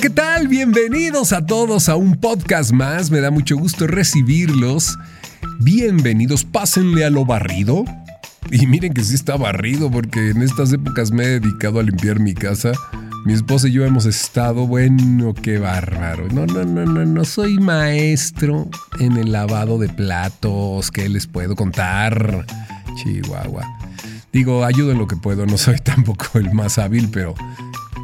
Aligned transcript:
¿qué 0.00 0.10
tal? 0.10 0.46
Bienvenidos 0.46 1.32
a 1.32 1.44
todos 1.44 1.88
a 1.88 1.96
un 1.96 2.14
podcast 2.14 2.70
más. 2.70 3.10
Me 3.10 3.20
da 3.20 3.32
mucho 3.32 3.56
gusto 3.56 3.88
recibirlos. 3.88 4.96
Bienvenidos, 5.58 6.44
pásenle 6.44 7.04
a 7.04 7.10
lo 7.10 7.24
barrido. 7.24 7.84
Y 8.52 8.68
miren 8.68 8.94
que 8.94 9.02
sí 9.02 9.16
está 9.16 9.36
barrido 9.36 9.90
porque 9.90 10.30
en 10.30 10.42
estas 10.42 10.72
épocas 10.72 11.10
me 11.10 11.24
he 11.24 11.40
dedicado 11.40 11.80
a 11.80 11.82
limpiar 11.82 12.20
mi 12.20 12.32
casa. 12.32 12.72
Mi 13.24 13.32
esposa 13.32 13.66
y 13.66 13.72
yo 13.72 13.84
hemos 13.84 14.06
estado, 14.06 14.68
bueno, 14.68 15.34
qué 15.34 15.58
bárbaro. 15.58 16.28
No, 16.28 16.46
no, 16.46 16.64
no, 16.64 16.84
no, 16.84 17.04
no 17.04 17.24
soy 17.24 17.58
maestro 17.58 18.68
en 19.00 19.16
el 19.16 19.32
lavado 19.32 19.78
de 19.78 19.88
platos. 19.88 20.92
¿Qué 20.92 21.08
les 21.08 21.26
puedo 21.26 21.56
contar? 21.56 22.46
Chihuahua. 23.02 23.64
Digo, 24.32 24.64
ayudo 24.64 24.92
en 24.92 24.98
lo 24.98 25.08
que 25.08 25.16
puedo, 25.16 25.44
no 25.44 25.58
soy 25.58 25.78
tampoco 25.82 26.38
el 26.38 26.52
más 26.52 26.78
hábil, 26.78 27.08
pero 27.10 27.34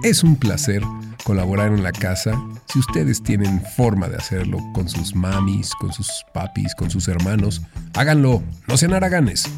es 0.02 0.24
un 0.24 0.34
placer 0.36 0.82
colaborar 1.24 1.73
en 1.73 1.83
la 1.83 1.92
casa. 1.92 2.41
Si 2.73 2.78
ustedes 2.78 3.23
tienen 3.23 3.62
forma 3.77 4.09
de 4.09 4.16
hacerlo 4.16 4.59
con 4.73 4.88
sus 4.88 5.14
mamis, 5.14 5.73
con 5.80 5.92
sus 5.92 6.09
papis, 6.33 6.74
con 6.74 6.91
sus 6.91 7.09
hermanos, 7.09 7.62
háganlo, 7.95 8.42
no 8.69 8.77
sean 8.77 8.92
haraganes. 8.92 9.50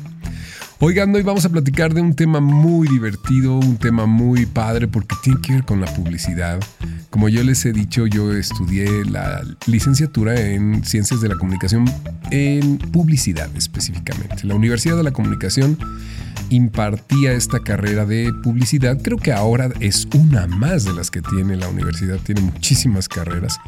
Oigan, 0.79 1.15
hoy 1.15 1.23
vamos 1.23 1.45
a 1.47 1.49
platicar 1.49 1.95
de 1.95 2.03
un 2.03 2.15
tema 2.15 2.39
muy 2.39 2.87
divertido, 2.87 3.59
un 3.59 3.79
tema 3.79 4.05
muy 4.05 4.45
padre 4.45 4.87
porque 4.87 5.17
tiene 5.23 5.41
que 5.41 5.55
ver 5.55 5.65
con 5.65 5.81
la 5.81 5.87
publicidad. 5.87 6.61
Como 7.09 7.31
yo 7.31 7.43
les 7.43 7.65
he 7.65 7.73
dicho, 7.73 8.07
yo 8.07 8.35
estudié 8.35 9.07
la 9.07 9.43
licenciatura 9.67 10.39
en 10.39 10.85
Ciencias 10.85 11.23
de 11.23 11.31
la 11.31 11.37
Comunicación 11.37 11.87
en 12.31 12.77
publicidad 12.77 13.49
específicamente. 13.57 14.47
La 14.47 14.55
Universidad 14.55 14.99
de 14.99 15.03
la 15.03 15.13
Comunicación 15.13 15.79
impartía 16.51 17.33
esta 17.33 17.61
carrera 17.61 18.05
de 18.05 18.33
publicidad. 18.43 19.01
Creo 19.03 19.19
que 19.19 19.33
ahora 19.33 19.71
es 19.81 20.07
una 20.15 20.47
más 20.47 20.85
de 20.85 20.93
las 20.93 21.11
que 21.11 21.23
tiene 21.23 21.57
la 21.57 21.69
universidad, 21.69 22.19
tiene 22.19 22.41
muchísimas 22.41 23.09
carreras. 23.09 23.59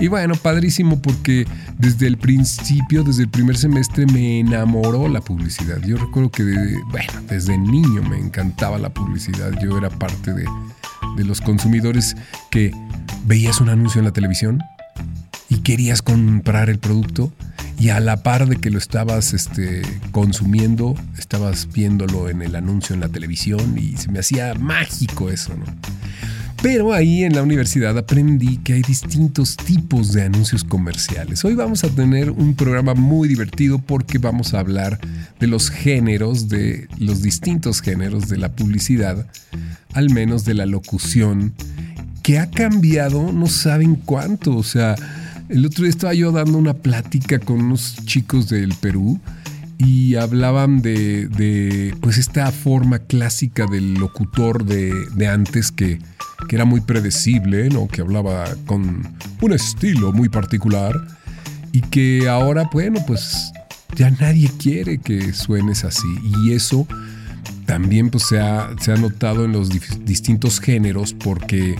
Y 0.00 0.08
bueno, 0.08 0.34
padrísimo 0.36 1.00
porque 1.00 1.46
desde 1.78 2.06
el 2.06 2.18
principio, 2.18 3.02
desde 3.02 3.22
el 3.22 3.28
primer 3.28 3.56
semestre 3.56 4.06
me 4.06 4.40
enamoró 4.40 5.08
la 5.08 5.20
publicidad. 5.20 5.80
Yo 5.82 5.96
recuerdo 5.96 6.30
que, 6.30 6.44
bueno, 6.90 7.12
desde 7.28 7.58
niño 7.58 8.02
me 8.02 8.18
encantaba 8.18 8.78
la 8.78 8.90
publicidad. 8.90 9.52
Yo 9.60 9.76
era 9.76 9.90
parte 9.90 10.32
de, 10.32 10.44
de 11.16 11.24
los 11.24 11.40
consumidores 11.40 12.16
que 12.50 12.72
veías 13.26 13.60
un 13.60 13.68
anuncio 13.68 13.98
en 13.98 14.04
la 14.04 14.12
televisión 14.12 14.62
y 15.48 15.58
querías 15.58 16.02
comprar 16.02 16.68
el 16.70 16.78
producto 16.78 17.32
y 17.78 17.90
a 17.90 18.00
la 18.00 18.22
par 18.22 18.48
de 18.48 18.56
que 18.56 18.70
lo 18.70 18.78
estabas 18.78 19.32
este, 19.34 19.82
consumiendo, 20.10 20.94
estabas 21.18 21.68
viéndolo 21.72 22.28
en 22.28 22.42
el 22.42 22.56
anuncio 22.56 22.94
en 22.94 23.00
la 23.00 23.08
televisión 23.08 23.78
y 23.78 23.96
se 23.96 24.10
me 24.10 24.18
hacía 24.18 24.54
mágico 24.54 25.30
eso, 25.30 25.56
¿no? 25.56 25.64
Pero 26.60 26.92
ahí 26.92 27.22
en 27.22 27.36
la 27.36 27.42
universidad 27.44 27.96
aprendí 27.96 28.56
que 28.56 28.72
hay 28.72 28.82
distintos 28.82 29.56
tipos 29.56 30.12
de 30.12 30.24
anuncios 30.24 30.64
comerciales. 30.64 31.44
Hoy 31.44 31.54
vamos 31.54 31.84
a 31.84 31.88
tener 31.88 32.32
un 32.32 32.56
programa 32.56 32.94
muy 32.94 33.28
divertido 33.28 33.78
porque 33.78 34.18
vamos 34.18 34.54
a 34.54 34.58
hablar 34.58 34.98
de 35.38 35.46
los 35.46 35.70
géneros, 35.70 36.48
de 36.48 36.88
los 36.98 37.22
distintos 37.22 37.80
géneros 37.80 38.28
de 38.28 38.38
la 38.38 38.50
publicidad, 38.50 39.24
al 39.92 40.10
menos 40.10 40.44
de 40.44 40.54
la 40.54 40.66
locución, 40.66 41.54
que 42.24 42.40
ha 42.40 42.50
cambiado 42.50 43.32
no 43.32 43.46
saben 43.46 43.94
cuánto, 43.94 44.56
o 44.56 44.64
sea, 44.64 44.96
el 45.48 45.64
otro 45.64 45.84
día 45.84 45.90
estaba 45.90 46.14
yo 46.14 46.32
dando 46.32 46.58
una 46.58 46.74
plática 46.74 47.38
con 47.38 47.60
unos 47.60 47.96
chicos 48.04 48.48
del 48.48 48.74
Perú 48.74 49.18
y 49.78 50.16
hablaban 50.16 50.82
de, 50.82 51.94
pues 52.00 52.18
esta 52.18 52.50
forma 52.52 52.98
clásica 52.98 53.66
del 53.66 53.94
locutor 53.94 54.64
de, 54.64 55.26
antes 55.26 55.70
que, 55.70 56.00
era 56.50 56.64
muy 56.64 56.80
predecible, 56.80 57.68
que 57.92 58.00
hablaba 58.00 58.46
con 58.66 59.02
un 59.40 59.52
estilo 59.52 60.12
muy 60.12 60.28
particular 60.28 60.94
y 61.72 61.80
que 61.80 62.28
ahora, 62.28 62.68
bueno, 62.72 63.00
pues 63.06 63.52
ya 63.96 64.10
nadie 64.10 64.50
quiere 64.58 64.98
que 64.98 65.32
suenes 65.32 65.84
así. 65.84 66.08
Y 66.44 66.52
eso 66.52 66.86
también 67.66 68.10
pues 68.10 68.24
se 68.24 68.40
ha 68.40 68.96
notado 68.98 69.44
en 69.44 69.52
los 69.52 69.68
distintos 70.04 70.60
géneros 70.60 71.12
porque 71.12 71.76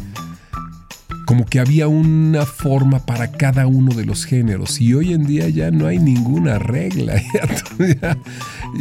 como 1.29 1.45
que 1.45 1.61
había 1.61 1.89
una 1.89 2.47
forma 2.47 3.01
para 3.01 3.31
cada 3.31 3.67
uno 3.67 3.95
de 3.95 4.07
los 4.07 4.25
géneros 4.25 4.81
y 4.81 4.95
hoy 4.95 5.13
en 5.13 5.27
día 5.27 5.47
ya 5.51 5.71
no 5.71 5.87
hay 5.87 5.99
ninguna 5.99 6.59
regla. 6.59 7.21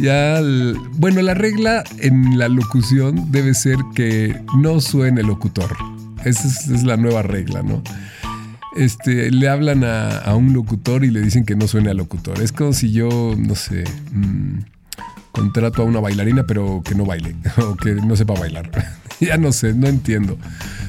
Ya, 0.00 0.40
bueno, 0.94 1.22
la 1.22 1.34
regla 1.34 1.84
en 1.98 2.38
la 2.38 2.48
locución 2.48 3.30
debe 3.32 3.52
ser 3.54 3.76
que 3.94 4.34
no 4.56 4.80
suene 4.80 5.22
locutor. 5.22 5.76
Esa 6.24 6.48
es, 6.48 6.84
la 6.84 6.96
nueva 6.96 7.22
regla, 7.22 7.62
¿no? 7.62 7.82
Este, 8.76 9.30
le 9.30 9.48
hablan 9.48 9.84
a, 9.84 10.34
un 10.34 10.52
locutor 10.52 11.04
y 11.04 11.10
le 11.10 11.20
dicen 11.20 11.44
que 11.44 11.54
no 11.54 11.68
suene 11.68 11.90
a 11.90 11.94
locutor. 11.94 12.40
Es 12.42 12.52
como 12.52 12.72
si 12.72 12.92
yo, 12.92 13.34
no 13.36 13.54
sé, 13.54 13.84
mm, 14.12 14.60
contrato 15.32 15.82
a 15.82 15.84
una 15.84 16.00
bailarina 16.00 16.46
pero 16.46 16.82
que 16.82 16.94
no 16.94 17.04
baile 17.04 17.36
o 17.58 17.76
que 17.76 17.94
no 17.94 18.16
sepa 18.16 18.34
bailar. 18.34 18.70
ya 19.20 19.36
no 19.36 19.52
sé, 19.52 19.74
no 19.74 19.86
entiendo. 19.88 20.38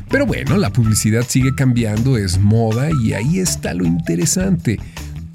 Pero 0.09 0.25
bueno, 0.25 0.57
la 0.57 0.73
publicidad 0.73 1.25
sigue 1.27 1.53
cambiando, 1.53 2.17
es 2.17 2.39
moda 2.39 2.89
y 3.03 3.13
ahí 3.13 3.39
está 3.39 3.73
lo 3.73 3.85
interesante. 3.85 4.79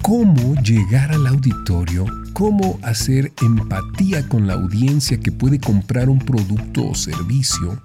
Cómo 0.01 0.55
llegar 0.61 1.11
al 1.13 1.25
auditorio, 1.27 2.05
cómo 2.33 2.77
hacer 2.83 3.31
empatía 3.41 4.27
con 4.27 4.47
la 4.47 4.55
audiencia 4.55 5.17
que 5.19 5.31
puede 5.31 5.59
comprar 5.59 6.09
un 6.09 6.19
producto 6.19 6.89
o 6.89 6.95
servicio 6.95 7.81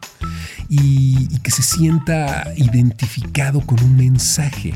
y, 0.69 1.29
que 1.39 1.51
se 1.53 1.63
sienta 1.63 2.53
identificado 2.57 3.61
con 3.61 3.83
un 3.83 3.97
mensaje. 3.97 4.75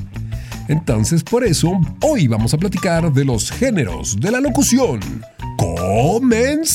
Entonces, 0.68 1.22
por 1.24 1.44
eso, 1.44 1.78
hoy 2.00 2.28
vamos 2.28 2.54
a 2.54 2.58
platicar 2.58 3.12
de 3.12 3.24
los 3.24 3.50
géneros 3.50 4.18
de 4.18 4.30
la 4.30 4.40
locución. 4.40 5.00
¡Comenzamos! 5.58 6.74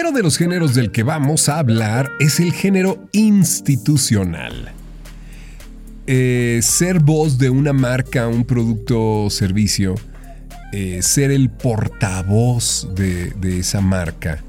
Primero 0.00 0.16
de 0.16 0.22
los 0.22 0.38
géneros 0.38 0.74
del 0.74 0.92
que 0.92 1.02
vamos 1.02 1.50
a 1.50 1.58
hablar 1.58 2.10
es 2.20 2.40
el 2.40 2.54
género 2.54 3.06
institucional. 3.12 4.72
Eh, 6.06 6.60
ser 6.62 7.00
voz 7.00 7.36
de 7.36 7.50
una 7.50 7.74
marca, 7.74 8.26
un 8.26 8.46
producto 8.46 9.24
o 9.24 9.28
servicio, 9.28 9.96
eh, 10.72 11.02
ser 11.02 11.30
el 11.30 11.50
portavoz 11.50 12.88
de, 12.94 13.32
de 13.32 13.58
esa 13.58 13.82
marca, 13.82 14.42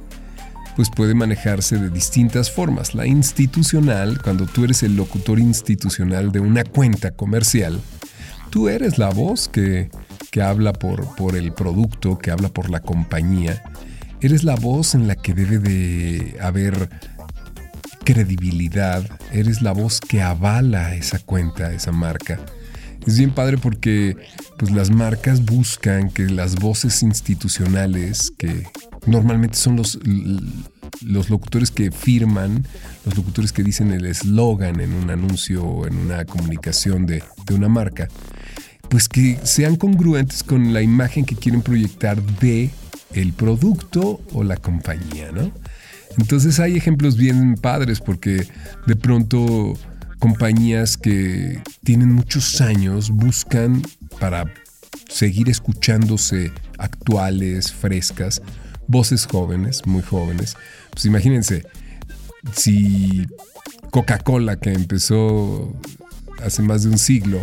pues 0.78 0.90
puede 0.90 1.16
manejarse 1.16 1.78
de 1.78 1.90
distintas 1.90 2.50
formas. 2.50 2.96
La 2.96 3.06
institucional, 3.06 4.22
cuando 4.22 4.46
tú 4.46 4.64
eres 4.64 4.84
el 4.84 4.96
locutor 4.96 5.38
institucional 5.38 6.32
de 6.32 6.40
una 6.40 6.64
cuenta 6.64 7.12
comercial, 7.12 7.78
tú 8.52 8.70
eres 8.70 8.98
la 8.98 9.10
voz 9.10 9.50
que, 9.50 9.90
que 10.30 10.42
habla 10.42 10.72
por, 10.72 11.14
por 11.16 11.36
el 11.36 11.52
producto, 11.52 12.18
que 12.18 12.32
habla 12.32 12.48
por 12.48 12.70
la 12.70 12.80
compañía 12.80 13.62
Eres 14.22 14.44
la 14.44 14.56
voz 14.56 14.94
en 14.94 15.08
la 15.08 15.16
que 15.16 15.34
debe 15.34 15.58
de 15.58 16.38
haber 16.40 16.90
credibilidad. 18.04 19.04
Eres 19.32 19.64
la 19.64 19.72
voz 19.72 20.00
que 20.00 20.22
avala 20.22 20.94
esa 20.94 21.18
cuenta, 21.18 21.74
esa 21.74 21.92
marca. 21.92 22.40
Es 23.08 23.18
bien 23.18 23.32
padre 23.32 23.58
porque 23.58 24.16
pues, 24.58 24.72
las 24.72 24.92
marcas 24.92 25.44
buscan 25.44 26.12
que 26.12 26.30
las 26.30 26.56
voces 26.56 27.02
institucionales, 27.02 28.32
que 28.38 28.68
normalmente 29.08 29.58
son 29.58 29.78
los, 29.78 29.98
los 31.04 31.32
locutores 31.32 31.72
que 31.72 31.90
firman, 31.92 32.64
los 33.06 33.18
locutores 33.18 33.52
que 33.52 33.64
dicen 33.64 33.92
el 33.92 34.06
eslogan 34.06 34.82
en 34.82 34.94
un 34.94 35.10
anuncio 35.10 35.64
o 35.64 35.88
en 35.88 35.98
una 35.98 36.26
comunicación 36.26 37.08
de, 37.08 37.24
de 37.48 37.56
una 37.56 37.70
marca, 37.70 38.08
pues 38.88 39.10
que 39.10 39.40
sean 39.42 39.78
congruentes 39.78 40.44
con 40.44 40.74
la 40.74 40.84
imagen 40.84 41.26
que 41.26 41.36
quieren 41.36 41.64
proyectar 41.64 42.22
de 42.22 42.70
el 43.14 43.34
producto 43.34 44.22
o 44.34 44.44
la 44.44 44.58
compañía, 44.58 45.32
¿no? 45.32 45.52
Entonces 46.18 46.60
hay 46.60 46.76
ejemplos 46.76 47.18
bien 47.18 47.56
padres 47.56 48.00
porque 48.00 48.48
de 48.86 48.96
pronto 48.96 49.78
compañías 50.20 50.98
que 50.98 51.62
tienen 51.84 52.12
muchos 52.14 52.62
años 52.62 53.10
buscan 53.10 53.82
para 54.20 54.54
seguir 55.10 55.50
escuchándose 55.50 56.52
actuales, 56.78 57.72
frescas, 57.72 58.42
voces 58.88 59.26
jóvenes, 59.26 59.86
muy 59.86 60.02
jóvenes. 60.02 60.56
Pues 60.92 61.06
imagínense, 61.06 61.66
si 62.54 63.26
Coca-Cola, 63.90 64.58
que 64.58 64.74
empezó 64.74 65.74
hace 66.44 66.62
más 66.62 66.84
de 66.84 66.90
un 66.90 66.98
siglo, 66.98 67.40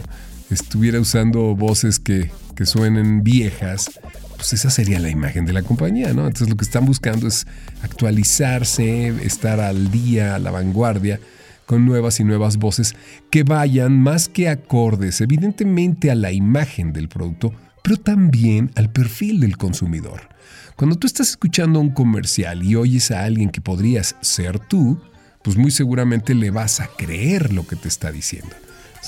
estuviera 0.50 1.00
usando 1.00 1.54
voces 1.54 1.98
que, 1.98 2.30
que 2.54 2.66
suenen 2.66 3.22
viejas, 3.22 3.90
pues 4.38 4.52
esa 4.52 4.70
sería 4.70 5.00
la 5.00 5.10
imagen 5.10 5.44
de 5.44 5.52
la 5.52 5.62
compañía, 5.62 6.14
¿no? 6.14 6.26
Entonces 6.26 6.48
lo 6.48 6.56
que 6.56 6.64
están 6.64 6.86
buscando 6.86 7.26
es 7.26 7.44
actualizarse, 7.82 9.08
estar 9.26 9.58
al 9.58 9.90
día, 9.90 10.36
a 10.36 10.38
la 10.38 10.52
vanguardia, 10.52 11.18
con 11.66 11.84
nuevas 11.84 12.20
y 12.20 12.24
nuevas 12.24 12.56
voces 12.56 12.94
que 13.30 13.42
vayan 13.42 14.00
más 14.00 14.28
que 14.28 14.48
acordes, 14.48 15.20
evidentemente 15.20 16.10
a 16.10 16.14
la 16.14 16.30
imagen 16.32 16.92
del 16.92 17.08
producto, 17.08 17.52
pero 17.82 17.96
también 17.96 18.70
al 18.76 18.90
perfil 18.90 19.40
del 19.40 19.56
consumidor. 19.56 20.28
Cuando 20.76 20.96
tú 20.96 21.08
estás 21.08 21.30
escuchando 21.30 21.80
un 21.80 21.90
comercial 21.90 22.62
y 22.62 22.76
oyes 22.76 23.10
a 23.10 23.24
alguien 23.24 23.50
que 23.50 23.60
podrías 23.60 24.14
ser 24.20 24.60
tú, 24.60 25.00
pues 25.42 25.56
muy 25.56 25.72
seguramente 25.72 26.34
le 26.34 26.50
vas 26.50 26.80
a 26.80 26.86
creer 26.96 27.52
lo 27.52 27.66
que 27.66 27.74
te 27.74 27.88
está 27.88 28.12
diciendo. 28.12 28.54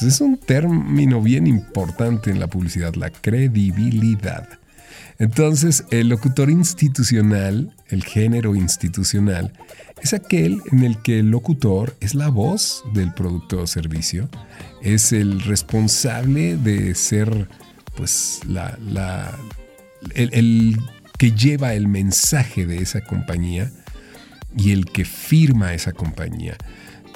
es 0.00 0.20
un 0.20 0.36
término 0.36 1.22
bien 1.22 1.46
importante 1.46 2.30
en 2.30 2.40
la 2.40 2.48
publicidad, 2.48 2.94
la 2.94 3.10
credibilidad. 3.10 4.59
Entonces, 5.20 5.84
el 5.90 6.08
locutor 6.08 6.48
institucional, 6.50 7.74
el 7.88 8.02
género 8.02 8.56
institucional, 8.56 9.52
es 10.02 10.14
aquel 10.14 10.62
en 10.72 10.82
el 10.82 10.96
que 11.02 11.18
el 11.18 11.30
locutor 11.30 11.94
es 12.00 12.14
la 12.14 12.28
voz 12.28 12.82
del 12.94 13.12
producto 13.12 13.60
o 13.60 13.66
servicio, 13.66 14.30
es 14.80 15.12
el 15.12 15.42
responsable 15.42 16.56
de 16.56 16.94
ser, 16.94 17.48
pues, 17.96 18.40
la, 18.48 19.38
el, 20.14 20.78
que 21.18 21.32
lleva 21.32 21.74
el 21.74 21.86
mensaje 21.86 22.64
de 22.64 22.78
esa 22.78 23.02
compañía 23.02 23.70
y 24.56 24.72
el 24.72 24.86
que 24.86 25.04
firma 25.04 25.74
esa 25.74 25.92
compañía. 25.92 26.56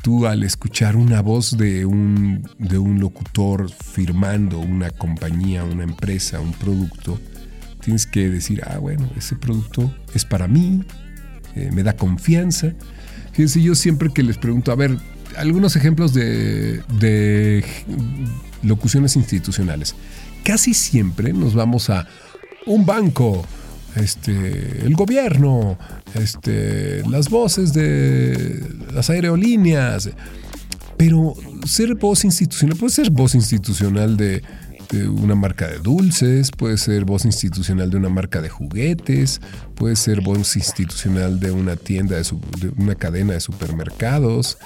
Tú 0.03 0.27
al 0.27 0.43
escuchar 0.43 0.97
una 0.97 1.23
voz 1.23 1.56
de 1.56 1.87
un, 1.87 2.47
de 2.59 2.77
un, 2.77 3.01
locutor 3.01 3.71
firmando 3.73 4.59
una 4.59 4.91
compañía, 4.91 5.65
una 5.65 5.85
empresa, 5.85 6.41
un 6.41 6.53
producto, 6.53 7.19
Tienes 7.85 8.07
que 8.07 8.31
decir, 8.31 8.63
ah, 8.67 8.79
bueno, 8.79 9.11
ese 9.17 9.37
producto 9.37 9.95
es 10.15 10.25
para 10.25 10.49
mí, 10.49 10.83
eh, 11.55 11.71
me 11.73 11.83
da 11.83 11.95
confianza. 11.95 12.73
Fíjense, 13.33 13.61
yo 13.61 13.75
siempre 13.75 14.11
que 14.13 14.23
les 14.23 14.39
pregunto, 14.39 14.73
a 14.73 14.75
ver, 14.75 14.97
algunos 15.37 15.77
ejemplos 15.77 16.15
de, 16.15 16.83
de 16.99 17.65
locuciones 18.63 19.17
institucionales. 19.17 19.95
Casi 20.45 20.73
siempre 20.73 21.33
nos 21.33 21.55
vamos 21.55 21.91
a 21.91 22.07
un 22.67 22.87
banco, 22.87 23.45
este, 23.97 24.87
el 24.87 24.95
gobierno, 24.95 25.79
este, 26.15 27.03
las 27.09 27.29
voces 27.29 27.73
de 27.73 28.63
las 28.93 29.11
aerolíneas. 29.11 30.11
Pero 30.97 31.35
ser 31.67 31.97
voz 31.97 32.25
institucional 32.25 32.79
puede 32.79 32.93
ser 32.93 33.11
voz 33.11 33.35
institucional 33.35 34.17
de 34.17 34.43
de 34.94 35.08
una 35.08 35.35
marca 35.35 35.69
de 35.69 35.79
dulces, 35.79 36.50
puede 36.50 36.79
ser 36.79 37.05
voz 37.05 37.25
institucional 37.25 37.91
de 37.91 37.96
una 37.96 38.08
marca 38.08 38.41
de 38.41 38.49
juguetes, 38.49 39.41
puede 39.75 39.96
ser 39.96 40.20
voz 40.20 40.56
institucional 40.56 41.41
de 41.41 41.50
una 41.50 41.76
tienda, 41.76 42.17
de, 42.17 42.25
una 42.79 42.94
cadena 42.94 43.35
de 43.35 43.41
supermercados, 43.41 44.58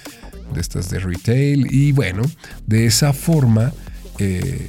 de 0.55 0.61
estas 0.61 0.91
de 0.91 0.99
retail. 0.99 1.67
Y 1.71 1.93
bueno, 1.93 2.23
de 2.67 2.87
esa 2.87 3.13
forma, 3.13 3.73
eh, 4.19 4.69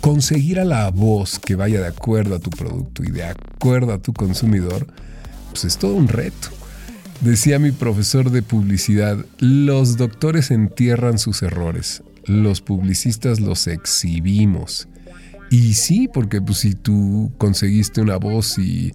conseguir 0.00 0.58
a 0.58 0.64
la 0.64 0.90
voz 0.90 1.38
que 1.38 1.54
vaya 1.54 1.80
de 1.80 1.86
acuerdo 1.86 2.34
a 2.34 2.40
tu 2.40 2.50
producto 2.50 3.04
y 3.04 3.10
de 3.10 3.24
acuerdo 3.24 3.92
a 3.92 3.98
tu 3.98 4.12
consumidor, 4.12 4.86
pues 5.50 5.64
es 5.64 5.78
todo 5.78 5.94
un 5.94 6.08
reto. 6.08 6.48
Decía 7.20 7.60
mi 7.60 7.70
profesor 7.70 8.30
de 8.30 8.42
publicidad, 8.42 9.24
los 9.38 9.96
doctores 9.96 10.50
entierran 10.50 11.18
sus 11.18 11.42
errores, 11.42 12.02
los 12.26 12.60
publicistas 12.60 13.40
los 13.40 13.66
exhibimos. 13.66 14.88
Y 15.50 15.74
sí, 15.74 16.08
porque 16.12 16.40
pues, 16.40 16.58
si 16.58 16.74
tú 16.74 17.32
conseguiste 17.38 18.00
una 18.00 18.16
voz 18.16 18.58
y, 18.58 18.92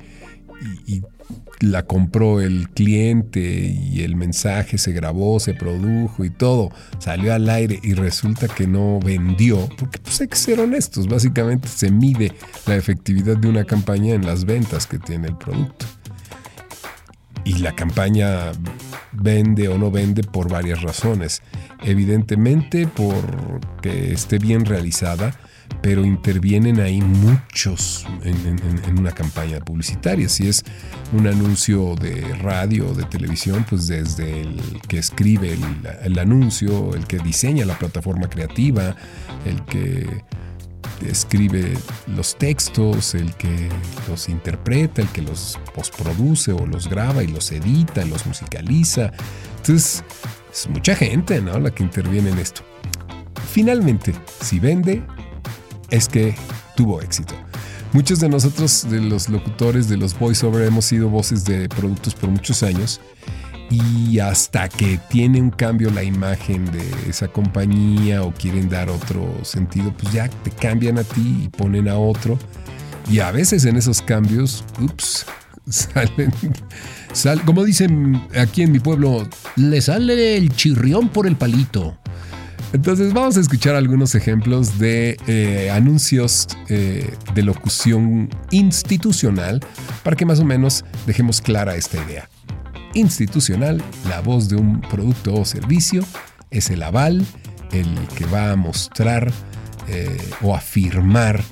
la 1.59 1.83
compró 1.83 2.39
el 2.39 2.69
cliente 2.69 3.41
y 3.41 4.01
el 4.01 4.15
mensaje 4.15 4.77
se 4.77 4.91
grabó, 4.91 5.39
se 5.39 5.55
produjo 5.55 6.23
y 6.23 6.29
todo, 6.29 6.71
salió 6.99 7.33
al 7.33 7.49
aire 7.49 7.79
y 7.81 7.93
resulta 7.95 8.47
que 8.47 8.67
no 8.67 8.99
vendió, 8.99 9.67
porque 9.77 9.99
pues 9.99 10.21
hay 10.21 10.27
que 10.27 10.35
ser 10.35 10.59
honestos, 10.59 11.07
básicamente 11.07 11.67
se 11.67 11.91
mide 11.91 12.31
la 12.67 12.75
efectividad 12.75 13.37
de 13.37 13.49
una 13.49 13.63
campaña 13.65 14.13
en 14.13 14.25
las 14.25 14.45
ventas 14.45 14.85
que 14.85 14.99
tiene 14.99 15.27
el 15.27 15.35
producto. 15.35 15.85
Y 17.47 17.59
la 17.59 17.73
campaña 17.73 18.51
vende 19.13 19.69
o 19.69 19.77
no 19.77 19.89
vende 19.89 20.21
por 20.21 20.49
varias 20.49 20.81
razones 20.81 21.41
evidentemente 21.83 22.87
porque 22.87 24.13
esté 24.13 24.39
bien 24.39 24.65
realizada, 24.65 25.33
pero 25.81 26.05
intervienen 26.05 26.79
ahí 26.79 27.01
muchos 27.01 28.05
en, 28.23 28.97
una 28.97 29.11
campaña 29.11 29.59
publicitaria. 29.59 30.27
Si 30.29 30.47
es 30.47 30.63
un 31.13 31.27
anuncio 31.27 31.95
de 31.95 32.21
radio 32.35 32.89
o 32.89 32.93
de 32.93 33.03
televisión, 33.03 33.65
pues 33.69 33.87
desde 33.87 34.41
el 34.41 34.81
que 34.87 34.97
escribe 34.97 35.53
el, 35.53 35.61
el, 36.03 36.19
anuncio, 36.19 36.95
el 36.95 37.05
que 37.05 37.19
diseña 37.19 37.65
la 37.65 37.77
plataforma 37.77 38.29
creativa, 38.29 38.95
el 39.45 39.63
que 39.65 40.23
escribe 41.05 41.73
los 42.07 42.37
textos, 42.37 43.15
el 43.15 43.33
que 43.35 43.69
los 44.07 44.29
interpreta, 44.29 45.01
el 45.01 45.07
que 45.09 45.21
los 45.21 45.59
postproduce 45.73 46.51
o 46.51 46.65
los 46.65 46.89
graba 46.89 47.23
y 47.23 47.27
los 47.27 47.51
edita, 47.51 48.05
los 48.05 48.25
musicaliza. 48.25 49.11
Entonces, 49.57 50.03
es 50.51 50.69
mucha 50.69 50.95
gente, 50.95 51.41
¿no? 51.41 51.59
La 51.59 51.71
que 51.71 51.83
interviene 51.83 52.29
en 52.29 52.39
esto. 52.39 52.61
Finalmente, 53.51 54.13
si 54.41 54.59
vende, 54.59 55.03
es 55.89 56.07
que 56.07 56.35
tuvo 56.75 57.01
éxito. 57.01 57.33
Muchos 57.93 58.19
de 58.19 58.29
nosotros, 58.29 58.89
de 58.89 58.99
los 58.99 59.29
locutores, 59.29 59.87
de 59.87 59.97
los 59.97 60.17
voiceover, 60.17 60.67
hemos 60.67 60.85
sido 60.85 61.09
voces 61.09 61.45
de 61.45 61.69
productos 61.69 62.13
por 62.13 62.29
muchos 62.29 62.61
años 62.63 62.99
y 63.69 64.19
hasta 64.19 64.69
que 64.69 64.99
tiene 65.09 65.41
un 65.41 65.49
cambio 65.49 65.89
la 65.91 66.03
imagen 66.03 66.65
de 66.71 66.83
esa 67.09 67.27
compañía 67.27 68.23
o 68.23 68.33
quieren 68.33 68.69
dar 68.69 68.89
otro 68.89 69.27
sentido, 69.43 69.93
pues 69.97 70.13
ya 70.13 70.29
te 70.29 70.51
cambian 70.51 70.97
a 70.97 71.03
ti 71.03 71.43
y 71.43 71.49
ponen 71.49 71.87
a 71.87 71.97
otro. 71.97 72.37
Y 73.09 73.19
a 73.19 73.31
veces 73.31 73.65
en 73.65 73.77
esos 73.77 74.01
cambios, 74.01 74.63
ups, 74.79 75.25
salen 75.69 76.33
como 77.45 77.63
dicen 77.63 78.21
aquí 78.39 78.61
en 78.61 78.71
mi 78.71 78.79
pueblo, 78.79 79.27
le 79.55 79.81
sale 79.81 80.37
el 80.37 80.55
chirrión 80.55 81.09
por 81.09 81.27
el 81.27 81.35
palito. 81.35 81.97
Entonces 82.73 83.13
vamos 83.13 83.37
a 83.37 83.39
escuchar 83.39 83.75
algunos 83.75 84.13
ejemplos 84.13 84.77
de 84.77 85.17
eh, 85.27 85.71
anuncios 85.71 86.47
eh, 86.69 87.13
de 87.33 87.43
locución 87.43 88.29
institucional 88.51 89.61
para 90.03 90.15
que 90.15 90.25
más 90.25 90.39
o 90.39 90.45
menos 90.45 90.83
dejemos 91.05 91.41
clara 91.41 91.75
esta 91.75 91.97
idea. 92.03 92.29
Institucional, 92.97 93.79
la 94.09 94.21
voz 94.21 94.49
de 94.49 94.55
un 94.55 94.81
producto 94.81 95.35
o 95.35 95.45
servicio, 95.45 96.03
es 96.49 96.71
el 96.71 96.81
aval, 96.81 97.23
el 97.71 97.95
que 98.15 98.25
va 98.25 98.53
a 98.53 98.55
mostrar 98.55 99.31
eh, 99.87 100.17
o 100.41 100.55
afirmar 100.55 101.43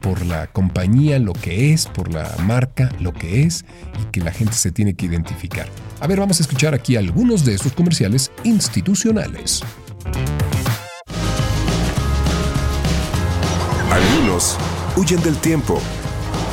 por 0.00 0.24
la 0.24 0.46
compañía 0.46 1.18
lo 1.18 1.32
que 1.32 1.72
es, 1.72 1.86
por 1.86 2.12
la 2.14 2.32
marca 2.44 2.92
lo 3.00 3.12
que 3.12 3.42
es 3.42 3.64
y 4.00 4.12
que 4.12 4.20
la 4.20 4.30
gente 4.30 4.52
se 4.52 4.70
tiene 4.70 4.94
que 4.94 5.06
identificar. 5.06 5.66
A 5.98 6.06
ver, 6.06 6.20
vamos 6.20 6.38
a 6.38 6.44
escuchar 6.44 6.72
aquí 6.72 6.94
algunos 6.94 7.44
de 7.44 7.54
esos 7.54 7.72
comerciales 7.72 8.30
institucionales. 8.44 9.64
Algunos 13.90 14.56
huyen 14.96 15.20
del 15.24 15.36
tiempo, 15.38 15.80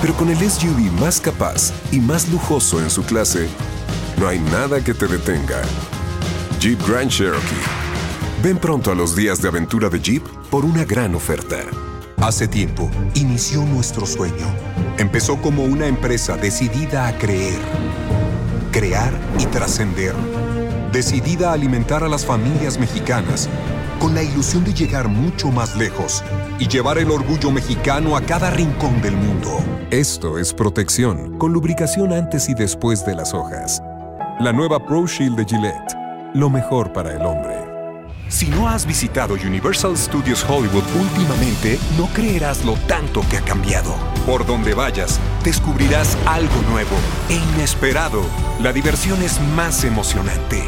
pero 0.02 0.16
con 0.16 0.32
el 0.32 0.38
SUV 0.38 0.92
más 1.00 1.22
capaz 1.22 1.72
y 1.92 2.00
más 2.00 2.30
lujoso 2.30 2.82
en 2.82 2.90
su 2.90 3.04
clase, 3.04 3.48
no 4.24 4.30
hay 4.30 4.40
nada 4.40 4.82
que 4.82 4.94
te 4.94 5.06
detenga. 5.06 5.62
Jeep 6.58 6.80
Grand 6.88 7.12
Cherokee. 7.12 7.62
Ven 8.42 8.58
pronto 8.58 8.90
a 8.90 8.96
los 8.96 9.18
días 9.18 9.42
de 9.42 9.50
aventura 9.50 9.90
de 9.90 10.00
Jeep 10.00 10.24
por 10.50 10.64
una 10.64 10.86
gran 10.86 11.14
oferta. 11.14 11.58
Hace 12.22 12.48
tiempo 12.48 12.90
inició 13.16 13.66
nuestro 13.66 14.06
sueño. 14.06 14.48
Empezó 14.98 15.42
como 15.42 15.66
una 15.66 15.88
empresa 15.88 16.38
decidida 16.38 17.08
a 17.08 17.18
creer, 17.18 17.60
crear 18.72 19.12
y 19.40 19.46
trascender. 19.48 20.16
Decidida 20.94 21.50
a 21.50 21.54
alimentar 21.56 22.02
a 22.02 22.08
las 22.08 22.26
familias 22.26 22.80
mexicanas 22.80 23.50
con 24.00 24.16
la 24.16 24.24
ilusión 24.24 24.64
de 24.64 24.74
llegar 24.74 25.10
mucho 25.10 25.52
más 25.52 25.76
lejos 25.76 26.24
y 26.60 26.70
llevar 26.70 26.98
el 26.98 27.12
orgullo 27.12 27.52
mexicano 27.52 28.16
a 28.16 28.22
cada 28.22 28.52
rincón 28.52 29.02
del 29.02 29.18
mundo. 29.18 29.62
Esto 29.92 30.40
es 30.40 30.54
protección, 30.54 31.38
con 31.38 31.52
lubricación 31.52 32.14
antes 32.14 32.48
y 32.48 32.54
después 32.54 33.06
de 33.06 33.16
las 33.16 33.34
hojas. 33.34 33.82
La 34.40 34.52
nueva 34.52 34.84
Pro 34.84 35.06
Shield 35.06 35.38
de 35.38 35.46
Gillette, 35.46 35.96
lo 36.34 36.50
mejor 36.50 36.92
para 36.92 37.16
el 37.16 37.22
hombre. 37.22 37.54
Si 38.30 38.48
no 38.48 38.68
has 38.68 38.86
visitado 38.86 39.36
Universal 39.36 39.96
Studios 39.96 40.44
Hollywood 40.50 40.84
últimamente, 41.00 41.78
no 41.98 42.08
creerás 42.08 42.66
lo 42.66 42.74
tanto 42.88 43.22
que 43.30 43.38
ha 43.38 43.42
cambiado. 43.42 43.94
Por 44.26 44.44
donde 44.46 44.74
vayas, 44.74 45.20
descubrirás 45.46 46.18
algo 46.26 46.62
nuevo 46.70 46.96
e 47.30 47.36
inesperado. 47.36 48.24
La 48.62 48.74
diversión 48.74 49.22
es 49.22 49.40
más 49.56 49.84
emocionante. 49.84 50.64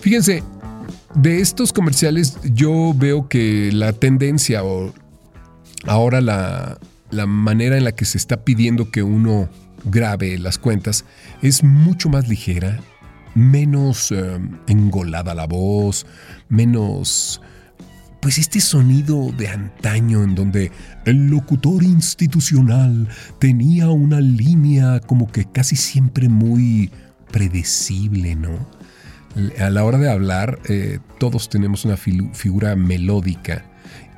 Fíjense, 0.00 0.42
de 1.14 1.40
estos 1.40 1.74
comerciales 1.74 2.38
yo 2.42 2.94
veo 2.96 3.28
que 3.28 3.70
la 3.70 3.92
tendencia 3.92 4.64
o 4.64 4.92
ahora 5.86 6.22
la, 6.22 6.78
la 7.10 7.26
manera 7.26 7.76
en 7.76 7.84
la 7.84 7.92
que 7.92 8.06
se 8.06 8.16
está 8.16 8.44
pidiendo 8.44 8.90
que 8.90 9.02
uno 9.02 9.50
grabe 9.84 10.38
las 10.38 10.58
cuentas 10.58 11.04
es 11.42 11.62
mucho 11.62 12.08
más 12.08 12.28
ligera, 12.28 12.80
menos 13.34 14.12
eh, 14.12 14.38
engolada 14.66 15.34
la 15.34 15.46
voz, 15.46 16.06
menos 16.48 17.40
pues 18.20 18.36
este 18.36 18.60
sonido 18.60 19.32
de 19.32 19.48
antaño 19.48 20.22
en 20.22 20.34
donde 20.34 20.70
el 21.06 21.28
locutor 21.28 21.82
institucional 21.82 23.08
tenía 23.38 23.88
una 23.88 24.20
línea 24.20 25.00
como 25.00 25.32
que 25.32 25.46
casi 25.46 25.76
siempre 25.76 26.28
muy 26.28 26.90
predecible, 27.30 28.34
¿no? 28.34 28.68
A 29.58 29.70
la 29.70 29.84
hora 29.84 29.96
de 29.96 30.10
hablar, 30.10 30.58
eh, 30.68 30.98
todos 31.18 31.48
tenemos 31.48 31.84
una 31.84 31.96
figura 31.96 32.76
melódica 32.76 33.64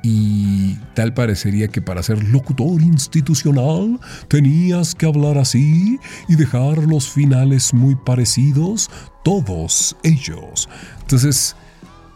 y 0.05 0.75
tal 0.95 1.13
parecería 1.13 1.69
que 1.69 1.81
para 1.81 2.03
ser 2.03 2.21
locutor 2.25 2.81
institucional 2.81 3.99
tenías 4.27 4.93
que 4.93 5.05
hablar 5.05 5.37
así 5.37 5.97
y 6.27 6.35
dejar 6.35 6.79
los 6.79 7.09
finales 7.09 7.73
muy 7.73 7.95
parecidos, 7.95 8.91
todos 9.23 9.95
ellos. 10.03 10.69
Entonces, 10.99 11.55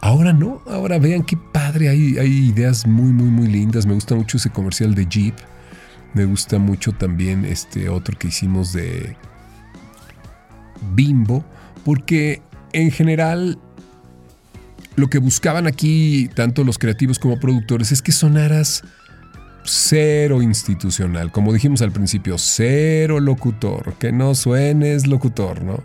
ahora 0.01 0.33
no, 0.33 0.61
ahora 0.67 0.99
vean 0.99 1.23
qué 1.23 1.37
padre, 1.37 1.87
hay, 1.87 2.17
hay 2.17 2.49
ideas 2.49 2.85
muy, 2.85 3.13
muy, 3.13 3.29
muy 3.29 3.47
lindas. 3.47 3.85
Me 3.85 3.93
gusta 3.93 4.15
mucho 4.15 4.35
ese 4.35 4.49
comercial 4.49 4.93
de 4.93 5.05
Jeep. 5.05 5.35
Me 6.13 6.25
gusta 6.25 6.59
mucho 6.59 6.91
también 6.91 7.45
este 7.45 7.87
otro 7.87 8.17
que 8.19 8.27
hicimos 8.27 8.73
de 8.73 9.15
Bimbo, 10.93 11.45
porque 11.85 12.41
en 12.73 12.91
general 12.91 13.59
lo 14.97 15.09
que 15.09 15.19
buscaban 15.19 15.67
aquí, 15.67 16.27
tanto 16.33 16.63
los 16.63 16.79
creativos 16.79 17.19
como 17.19 17.39
productores, 17.39 17.91
es 17.91 18.01
que 18.01 18.11
sonaras 18.11 18.83
cero 19.63 20.41
institucional. 20.41 21.31
Como 21.31 21.53
dijimos 21.53 21.83
al 21.83 21.91
principio, 21.91 22.37
cero 22.39 23.19
locutor. 23.19 23.93
Que 23.99 24.11
no 24.11 24.33
suenes 24.33 25.05
locutor, 25.05 25.61
¿no? 25.61 25.83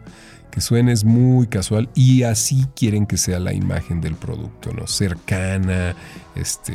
Que 0.50 0.62
suenes 0.62 1.04
muy 1.04 1.46
casual 1.46 1.90
y 1.94 2.22
así 2.22 2.66
quieren 2.74 3.06
que 3.06 3.18
sea 3.18 3.38
la 3.38 3.52
imagen 3.52 4.00
del 4.00 4.14
producto, 4.14 4.72
¿no? 4.72 4.86
Cercana, 4.86 5.94
este, 6.34 6.74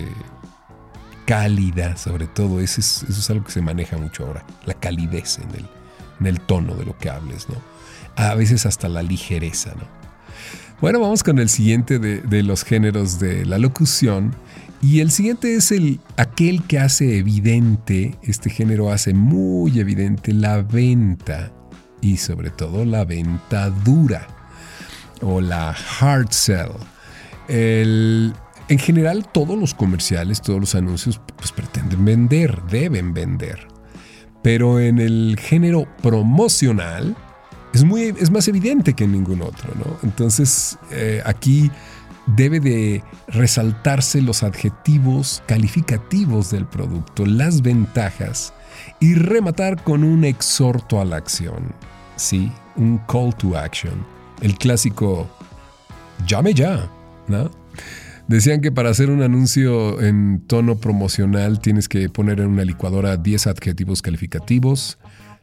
cálida, 1.25 1.98
sobre 1.98 2.27
todo. 2.27 2.60
Eso 2.60 2.82
es, 2.82 3.29
algo 3.32 3.46
que 3.46 3.51
se 3.51 3.62
maneja 3.63 3.98
mucho 3.98 4.27
ahora. 4.27 4.46
La 4.65 4.75
calidez 4.75 5.39
en 5.39 5.50
el, 5.56 5.65
en 6.20 6.27
el 6.27 6.39
tono 6.39 6.75
de 6.75 6.86
lo 6.86 6.96
que 7.00 7.10
hables, 7.10 7.50
¿no? 7.50 7.56
A 8.15 8.36
veces 8.36 8.67
hasta 8.67 8.88
la 8.89 9.01
ligereza, 9.01 9.74
¿no? 9.74 10.06
Bueno, 10.79 11.00
vamos 11.00 11.24
con 11.24 11.39
el 11.39 11.50
siguiente 11.50 11.98
de, 11.98 12.43
los 12.43 12.63
géneros 12.63 13.19
de 13.19 13.48
la 13.48 13.57
locución. 13.57 14.36
Y 14.79 15.00
el 15.00 15.10
siguiente 15.10 15.55
es 15.55 15.72
el, 15.72 16.00
aquel 16.17 16.62
que 16.67 16.77
hace 16.77 17.17
evidente, 17.17 18.15
este 18.22 18.51
género 18.51 18.91
hace 18.91 19.15
muy 19.15 19.79
evidente 19.79 20.34
la 20.34 20.62
venta 20.62 21.51
y 22.00 22.17
sobre 22.17 22.51
todo 22.51 22.86
la 22.86 23.05
venta 23.05 23.72
dura 23.72 24.27
o 25.22 25.41
la 25.41 25.75
hard 26.00 26.29
sell. 26.29 26.74
en 27.48 28.77
general 28.77 29.27
todos 29.31 29.57
los 29.57 29.74
comerciales, 29.74 30.43
todos 30.43 30.60
los 30.60 30.75
anuncios 30.75 31.19
pues 31.38 31.51
pretenden 31.51 32.05
vender, 32.05 32.62
deben 32.69 33.15
vender. 33.15 33.67
Pero 34.43 34.79
en 34.79 35.00
el 35.00 35.39
género 35.41 35.88
promocional, 36.03 37.15
es, 37.74 37.83
muy, 37.83 38.13
es 38.19 38.31
más 38.31 38.47
evidente 38.47 38.93
que 38.93 39.03
en 39.03 39.12
ningún 39.12 39.41
otro, 39.41 39.74
¿no? 39.75 39.97
Entonces, 40.03 40.77
eh, 40.91 41.21
aquí 41.25 41.71
debe 42.27 42.59
de 42.59 43.03
resaltarse 43.27 44.21
los 44.21 44.43
adjetivos 44.43 45.41
calificativos 45.47 46.51
del 46.51 46.65
producto, 46.65 47.25
las 47.25 47.62
ventajas 47.62 48.53
y 49.00 49.15
rematar 49.15 49.81
con 49.83 50.03
un 50.03 50.25
exhorto 50.25 51.00
a 51.00 51.05
la 51.05 51.17
acción, 51.17 51.74
¿sí? 52.15 52.51
Un 52.75 53.00
call 53.07 53.33
to 53.36 53.57
action. 53.57 54.05
El 54.41 54.57
clásico, 54.57 55.27
llame 56.27 56.53
ya, 56.53 56.89
¿no? 57.27 57.50
Decían 58.27 58.59
que 58.59 58.74
para 58.74 58.89
hacer 58.89 59.09
un 59.09 59.24
anuncio 59.24 60.01
en 60.01 60.41
tono 60.47 60.75
promocional 60.75 61.59
tienes 61.59 61.88
que 61.88 62.09
poner 62.09 62.41
en 62.41 62.47
una 62.47 62.65
licuadora 62.65 63.15
10 63.15 63.47
adjetivos 63.47 64.01
calificativos, 64.01 64.97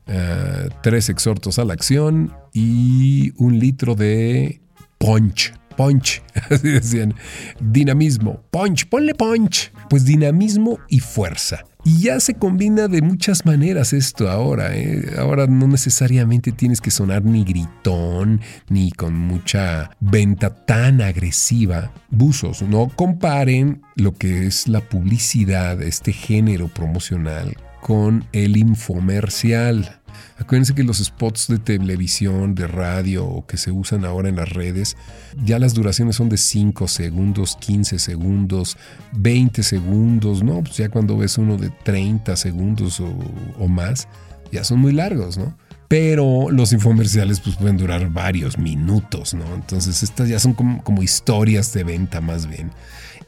eh, 0.07 0.69
tres 0.83 1.09
exhortos 1.09 1.59
a 1.59 1.65
la 1.65 1.75
acción 1.75 2.33
y 2.53 3.33
un 3.37 3.59
litro 3.59 3.95
de 3.95 4.61
punch. 4.99 5.55
Punch, 5.77 6.23
así 6.51 6.69
decían. 6.69 7.15
Dinamismo. 7.61 8.43
Punch, 8.51 8.87
ponle 8.89 9.15
punch. 9.15 9.73
Pues 9.89 10.05
dinamismo 10.05 10.79
y 10.89 11.01
fuerza. 11.01 11.65
Y 11.87 11.99
ya 11.99 12.19
se 12.19 12.35
combina 12.35 12.89
de 12.89 13.03
muchas 13.03 13.45
maneras 13.45 13.93
esto 13.93 14.31
ahora. 14.31 14.75
¿eh? 14.75 15.17
Ahora 15.19 15.47
no 15.47 15.67
necesariamente 15.67 16.51
tienes 16.51 16.81
que 16.81 16.91
sonar 16.91 17.25
ni 17.25 17.45
gritón, 17.45 18.41
ni 18.71 18.91
con 18.91 19.15
mucha 19.15 19.91
venta 20.01 20.49
tan 20.65 21.03
agresiva. 21.03 21.93
Buzos, 22.11 22.63
no 22.63 22.89
comparen 22.89 23.83
lo 23.97 24.15
que 24.15 24.47
es 24.47 24.67
la 24.67 24.81
publicidad, 24.81 25.83
este 25.83 26.13
género 26.13 26.69
promocional, 26.69 27.55
con 27.85 28.26
el 28.33 28.57
infomercial. 28.57 30.00
Acuérdense 30.38 30.75
que 30.75 30.85
los 30.85 31.05
spots 31.05 31.49
de 31.49 31.59
televisión, 31.59 32.55
de 32.55 32.67
radio 32.67 33.26
o 33.26 33.47
que 33.47 33.59
se 33.59 33.73
usan 33.73 34.07
ahora 34.07 34.31
en 34.31 34.37
las 34.37 34.49
redes, 34.49 34.97
ya 35.45 35.59
las 35.59 35.75
duraciones 35.75 36.17
son 36.17 36.31
de 36.31 36.38
5 36.38 36.88
segundos, 36.88 37.59
15 37.61 37.99
segundos, 37.99 38.79
20 39.12 39.62
segundos, 39.62 40.43
¿no? 40.43 40.62
Pues 40.62 40.79
ya 40.79 40.88
cuando 40.88 41.19
ves 41.19 41.37
uno 41.37 41.59
de 41.59 41.69
30 41.69 42.35
segundos 42.37 43.00
o, 43.00 43.69
más, 43.69 44.09
ya 44.50 44.64
son 44.64 44.79
muy 44.79 44.95
largos, 44.95 45.37
¿no? 45.37 45.55
Pero 45.87 46.50
los 46.50 46.73
infomerciales 46.73 47.41
pues 47.41 47.57
pueden 47.57 47.76
durar 47.76 48.09
varios 48.09 48.57
minutos, 48.57 49.35
¿no? 49.35 49.55
Entonces 49.55 50.03
estas 50.03 50.31
ya 50.31 50.38
son 50.38 50.55
como, 50.55 50.83
como 50.83 51.03
historias 51.03 51.75
de 51.75 51.85
venta 51.85 52.23
más 52.23 52.47
bien. 52.47 52.71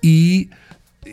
Y 0.00 0.48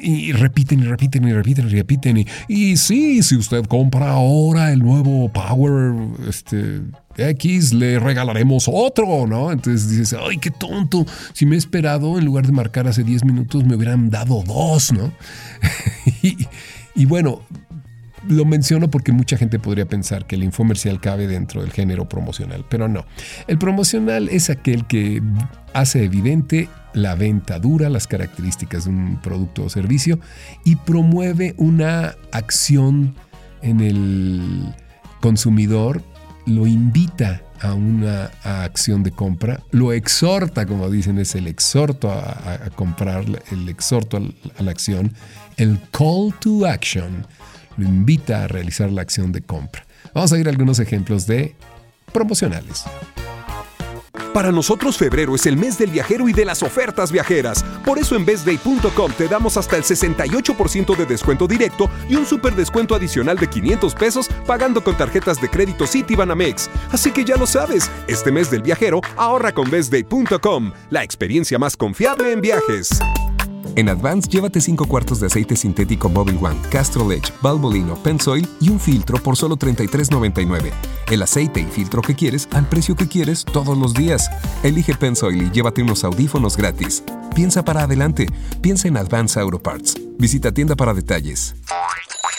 y 0.01 0.31
repiten 0.33 0.79
y 0.79 0.83
repiten 0.83 1.27
y 1.27 1.33
repiten 1.33 1.67
y 1.67 1.69
repiten. 1.69 2.25
Y, 2.47 2.77
sí, 2.77 3.23
si 3.23 3.35
usted 3.35 3.65
compra 3.65 4.11
ahora 4.11 4.71
el 4.71 4.79
nuevo 4.79 5.29
Power 5.29 5.93
este, 6.27 6.81
X, 7.17 7.73
le 7.73 7.99
regalaremos 7.99 8.69
otro, 8.71 9.27
¿no? 9.27 9.51
Entonces 9.51 9.89
dices, 9.89 10.17
ay, 10.19 10.37
qué 10.37 10.51
tonto. 10.51 11.05
Si 11.33 11.45
me 11.45 11.55
he 11.55 11.57
esperado, 11.57 12.17
en 12.17 12.25
lugar 12.25 12.45
de 12.45 12.51
marcar 12.51 12.87
hace 12.87 13.03
10 13.03 13.25
minutos, 13.25 13.63
me 13.65 13.75
hubieran 13.75 14.09
dado 14.09 14.43
dos, 14.43 14.91
¿no? 14.91 15.11
y, 16.21 16.47
y 16.95 17.05
bueno, 17.05 17.41
lo 18.27 18.45
menciono 18.45 18.89
porque 18.89 19.11
mucha 19.11 19.37
gente 19.37 19.59
podría 19.59 19.85
pensar 19.85 20.25
que 20.25 20.35
el 20.35 20.43
infomercial 20.43 20.99
cabe 20.99 21.27
dentro 21.27 21.61
del 21.61 21.71
género 21.71 22.07
promocional, 22.07 22.65
pero 22.69 22.87
no. 22.87 23.05
El 23.47 23.57
promocional 23.57 24.29
es 24.29 24.49
aquel 24.49 24.85
que 24.85 25.21
hace 25.73 26.03
evidente 26.03 26.69
la 26.93 27.15
venta 27.15 27.59
dura, 27.59 27.89
las 27.89 28.07
características 28.07 28.85
de 28.85 28.91
un 28.91 29.19
producto 29.21 29.65
o 29.65 29.69
servicio 29.69 30.19
y 30.63 30.75
promueve 30.75 31.53
una 31.57 32.15
acción 32.31 33.15
en 33.61 33.79
el 33.79 34.73
consumidor, 35.21 36.03
lo 36.45 36.67
invita 36.67 37.41
a 37.61 37.73
una 37.73 38.25
acción 38.43 39.03
de 39.03 39.11
compra, 39.11 39.61
lo 39.71 39.93
exhorta, 39.93 40.65
como 40.65 40.89
dicen, 40.89 41.17
es 41.17 41.33
el 41.35 41.47
exhorto 41.47 42.11
a, 42.11 42.59
comprar, 42.75 43.23
el 43.51 43.69
exhorto 43.69 44.17
a 44.17 44.63
la 44.63 44.71
acción, 44.71 45.13
el 45.55 45.79
call 45.91 46.33
to 46.39 46.65
action 46.65 47.25
lo 47.77 47.85
invita 47.85 48.43
a 48.43 48.47
realizar 48.47 48.91
la 48.91 49.01
acción 49.01 49.31
de 49.31 49.41
compra. 49.41 49.85
Vamos 50.13 50.31
a 50.33 50.35
ver 50.35 50.49
algunos 50.49 50.79
ejemplos 50.79 51.25
de 51.25 51.55
promocionales. 52.11 52.83
Para 54.33 54.51
nosotros 54.51 54.97
febrero 54.97 55.35
es 55.35 55.45
el 55.45 55.57
mes 55.57 55.77
del 55.77 55.91
viajero 55.91 56.27
y 56.27 56.33
de 56.33 56.43
las 56.43 56.63
ofertas 56.63 57.11
viajeras. 57.11 57.63
Por 57.85 57.99
eso 57.99 58.15
en 58.15 58.25
bestday.com 58.25 59.11
te 59.15 59.27
damos 59.27 59.57
hasta 59.57 59.77
el 59.77 59.83
68% 59.83 60.95
de 60.95 61.05
descuento 61.05 61.47
directo 61.47 61.87
y 62.09 62.15
un 62.15 62.25
super 62.25 62.55
descuento 62.55 62.95
adicional 62.95 63.37
de 63.37 63.47
500 63.47 63.93
pesos 63.93 64.29
pagando 64.47 64.83
con 64.83 64.97
tarjetas 64.97 65.39
de 65.39 65.49
crédito 65.49 65.85
Citibanamex. 65.85 66.67
Así 66.91 67.11
que 67.11 67.23
ya 67.23 67.37
lo 67.37 67.45
sabes, 67.45 67.91
este 68.07 68.31
mes 68.31 68.49
del 68.49 68.63
viajero 68.63 69.01
ahorra 69.17 69.51
con 69.51 69.69
bestday.com, 69.69 70.71
la 70.89 71.03
experiencia 71.03 71.59
más 71.59 71.77
confiable 71.77 72.31
en 72.31 72.41
viajes. 72.41 72.89
En 73.75 73.89
Advance, 73.89 74.29
llévate 74.29 74.61
5 74.61 74.85
cuartos 74.85 75.19
de 75.19 75.27
aceite 75.27 75.55
sintético 75.55 76.09
Mobile 76.09 76.37
One, 76.41 76.59
Castrol 76.69 77.11
Edge, 77.11 77.31
Valvoline 77.41 77.93
Pensoil 78.03 78.47
y 78.59 78.69
un 78.69 78.79
filtro 78.79 79.17
por 79.17 79.35
solo 79.35 79.57
$33.99. 79.57 80.71
El 81.11 81.21
aceite 81.21 81.59
y 81.59 81.65
filtro 81.65 82.01
que 82.01 82.15
quieres 82.15 82.47
al 82.51 82.67
precio 82.67 82.95
que 82.95 83.07
quieres 83.07 83.45
todos 83.45 83.77
los 83.77 83.93
días. 83.93 84.29
Elige 84.63 84.93
Pensoil 84.95 85.43
y 85.43 85.51
llévate 85.51 85.81
unos 85.81 86.03
audífonos 86.03 86.55
gratis. 86.55 87.03
Piensa 87.35 87.65
para 87.65 87.83
adelante. 87.83 88.27
Piensa 88.61 88.87
en 88.87 88.97
Advance 88.97 89.39
Auto 89.39 89.59
Parts. 89.59 89.95
Visita 90.19 90.51
tienda 90.51 90.75
para 90.75 90.93
detalles. 90.93 91.55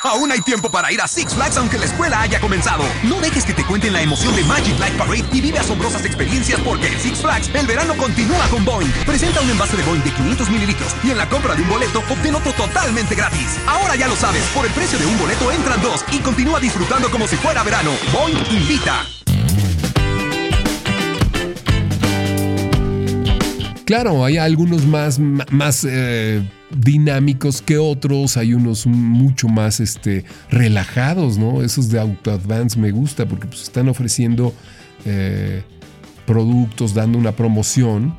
Aún 0.04 0.30
hay 0.30 0.42
tiempo 0.42 0.70
para 0.70 0.92
ir 0.92 1.00
a 1.00 1.08
Six 1.08 1.32
Flags 1.32 1.56
aunque 1.56 1.78
la 1.78 1.86
escuela 1.86 2.20
haya 2.20 2.38
comenzado. 2.38 2.84
No 3.04 3.22
dejes 3.22 3.46
que 3.46 3.54
te 3.54 3.64
cuenten 3.64 3.94
la 3.94 4.02
emoción 4.02 4.36
de 4.36 4.44
Magic 4.44 4.78
Light 4.78 4.94
Parade 4.98 5.24
y 5.32 5.40
vive 5.40 5.58
asombrosas 5.58 6.04
experiencias 6.04 6.60
porque 6.60 6.88
en 6.88 7.00
Six 7.00 7.22
Flags 7.22 7.50
el 7.54 7.66
verano 7.66 7.96
continúa 7.96 8.46
con 8.48 8.66
Boeing. 8.66 8.92
Presenta 9.06 9.40
un 9.40 9.48
envase 9.48 9.78
de 9.78 9.82
Boeing 9.82 10.04
de 10.04 10.10
500 10.10 10.50
mililitros 10.50 10.94
y 11.02 11.10
en 11.10 11.16
la 11.16 11.26
compra 11.26 11.54
de 11.54 11.62
un 11.62 11.70
boleto 11.70 12.00
obtén 12.00 12.34
otro 12.34 12.52
totalmente 12.52 13.14
gratis. 13.14 13.58
Ahora 13.66 13.96
ya 13.96 14.06
lo 14.06 14.14
sabes, 14.14 14.42
por 14.54 14.66
el 14.66 14.72
precio 14.72 14.98
de 14.98 15.06
un 15.06 15.18
boleto 15.18 15.50
entran 15.50 15.80
dos 15.80 16.04
y 16.12 16.18
continúa 16.18 16.60
disfrutando 16.60 17.10
como 17.10 17.26
si 17.26 17.36
fuera 17.36 17.62
verano. 17.62 17.92
Boeing 18.12 18.36
invita. 18.50 19.06
Claro, 23.84 24.24
hay 24.24 24.38
algunos 24.38 24.86
más, 24.86 25.18
más 25.18 25.86
eh, 25.88 26.42
dinámicos 26.74 27.60
que 27.60 27.76
otros, 27.76 28.38
hay 28.38 28.54
unos 28.54 28.86
mucho 28.86 29.48
más 29.48 29.78
este, 29.78 30.24
relajados, 30.50 31.36
¿no? 31.36 31.62
Esos 31.62 31.90
de 31.90 32.00
Auto 32.00 32.32
Advance 32.32 32.78
me 32.78 32.92
gusta 32.92 33.26
porque 33.26 33.46
pues, 33.46 33.62
están 33.62 33.88
ofreciendo 33.88 34.54
eh, 35.04 35.62
productos, 36.26 36.94
dando 36.94 37.18
una 37.18 37.32
promoción, 37.32 38.14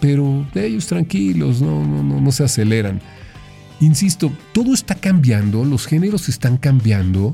pero 0.00 0.46
ellos 0.54 0.86
tranquilos, 0.86 1.62
no, 1.62 1.86
no, 1.86 2.02
no, 2.02 2.20
no 2.20 2.32
se 2.32 2.44
aceleran. 2.44 3.00
Insisto, 3.80 4.30
todo 4.52 4.74
está 4.74 4.94
cambiando, 4.96 5.64
los 5.64 5.86
géneros 5.86 6.28
están 6.28 6.58
cambiando 6.58 7.32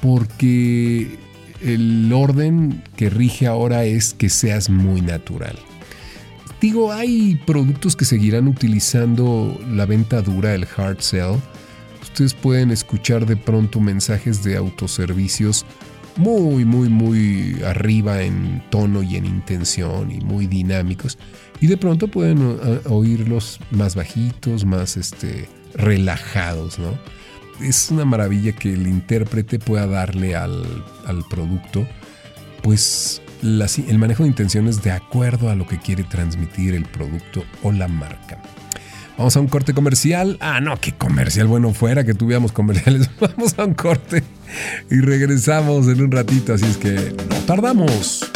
porque 0.00 1.18
el 1.62 2.10
orden 2.10 2.82
que 2.96 3.10
rige 3.10 3.46
ahora 3.46 3.84
es 3.84 4.14
que 4.14 4.30
seas 4.30 4.70
muy 4.70 5.02
natural. 5.02 5.58
Digo, 6.60 6.92
hay 6.92 7.40
productos 7.46 7.94
que 7.94 8.04
seguirán 8.04 8.48
utilizando 8.48 9.60
la 9.70 9.86
venta 9.86 10.22
dura, 10.22 10.54
el 10.54 10.66
hard 10.76 11.00
sell. 11.00 11.36
Ustedes 12.02 12.34
pueden 12.34 12.72
escuchar 12.72 13.26
de 13.26 13.36
pronto 13.36 13.78
mensajes 13.78 14.42
de 14.42 14.56
autoservicios 14.56 15.64
muy, 16.16 16.64
muy, 16.64 16.88
muy 16.88 17.62
arriba 17.64 18.22
en 18.22 18.60
tono 18.70 19.04
y 19.04 19.16
en 19.16 19.24
intención 19.24 20.10
y 20.10 20.20
muy 20.20 20.48
dinámicos. 20.48 21.16
Y 21.60 21.68
de 21.68 21.76
pronto 21.76 22.08
pueden 22.08 22.58
eh, 22.60 22.80
oírlos 22.86 23.60
más 23.70 23.94
bajitos, 23.94 24.64
más 24.64 24.96
este, 24.96 25.48
relajados, 25.74 26.78
¿no? 26.80 26.98
Es 27.64 27.90
una 27.90 28.04
maravilla 28.04 28.52
que 28.52 28.72
el 28.72 28.86
intérprete 28.88 29.60
pueda 29.60 29.86
darle 29.86 30.34
al, 30.34 30.64
al 31.06 31.24
producto, 31.28 31.86
pues 32.62 33.22
el 33.42 33.98
manejo 33.98 34.22
de 34.22 34.28
intenciones 34.28 34.82
de 34.82 34.90
acuerdo 34.90 35.50
a 35.50 35.54
lo 35.54 35.66
que 35.66 35.78
quiere 35.78 36.04
transmitir 36.04 36.74
el 36.74 36.84
producto 36.84 37.44
o 37.62 37.72
la 37.72 37.88
marca. 37.88 38.40
Vamos 39.16 39.36
a 39.36 39.40
un 39.40 39.48
corte 39.48 39.74
comercial. 39.74 40.36
Ah, 40.40 40.60
no, 40.60 40.80
qué 40.80 40.92
comercial 40.92 41.48
bueno 41.48 41.72
fuera 41.72 42.04
que 42.04 42.14
tuviéramos 42.14 42.52
comerciales. 42.52 43.10
Vamos 43.20 43.58
a 43.58 43.64
un 43.64 43.74
corte 43.74 44.22
y 44.90 45.00
regresamos 45.00 45.88
en 45.88 46.02
un 46.02 46.12
ratito, 46.12 46.54
así 46.54 46.64
es 46.64 46.76
que 46.76 47.14
no 47.28 47.36
tardamos. 47.46 48.30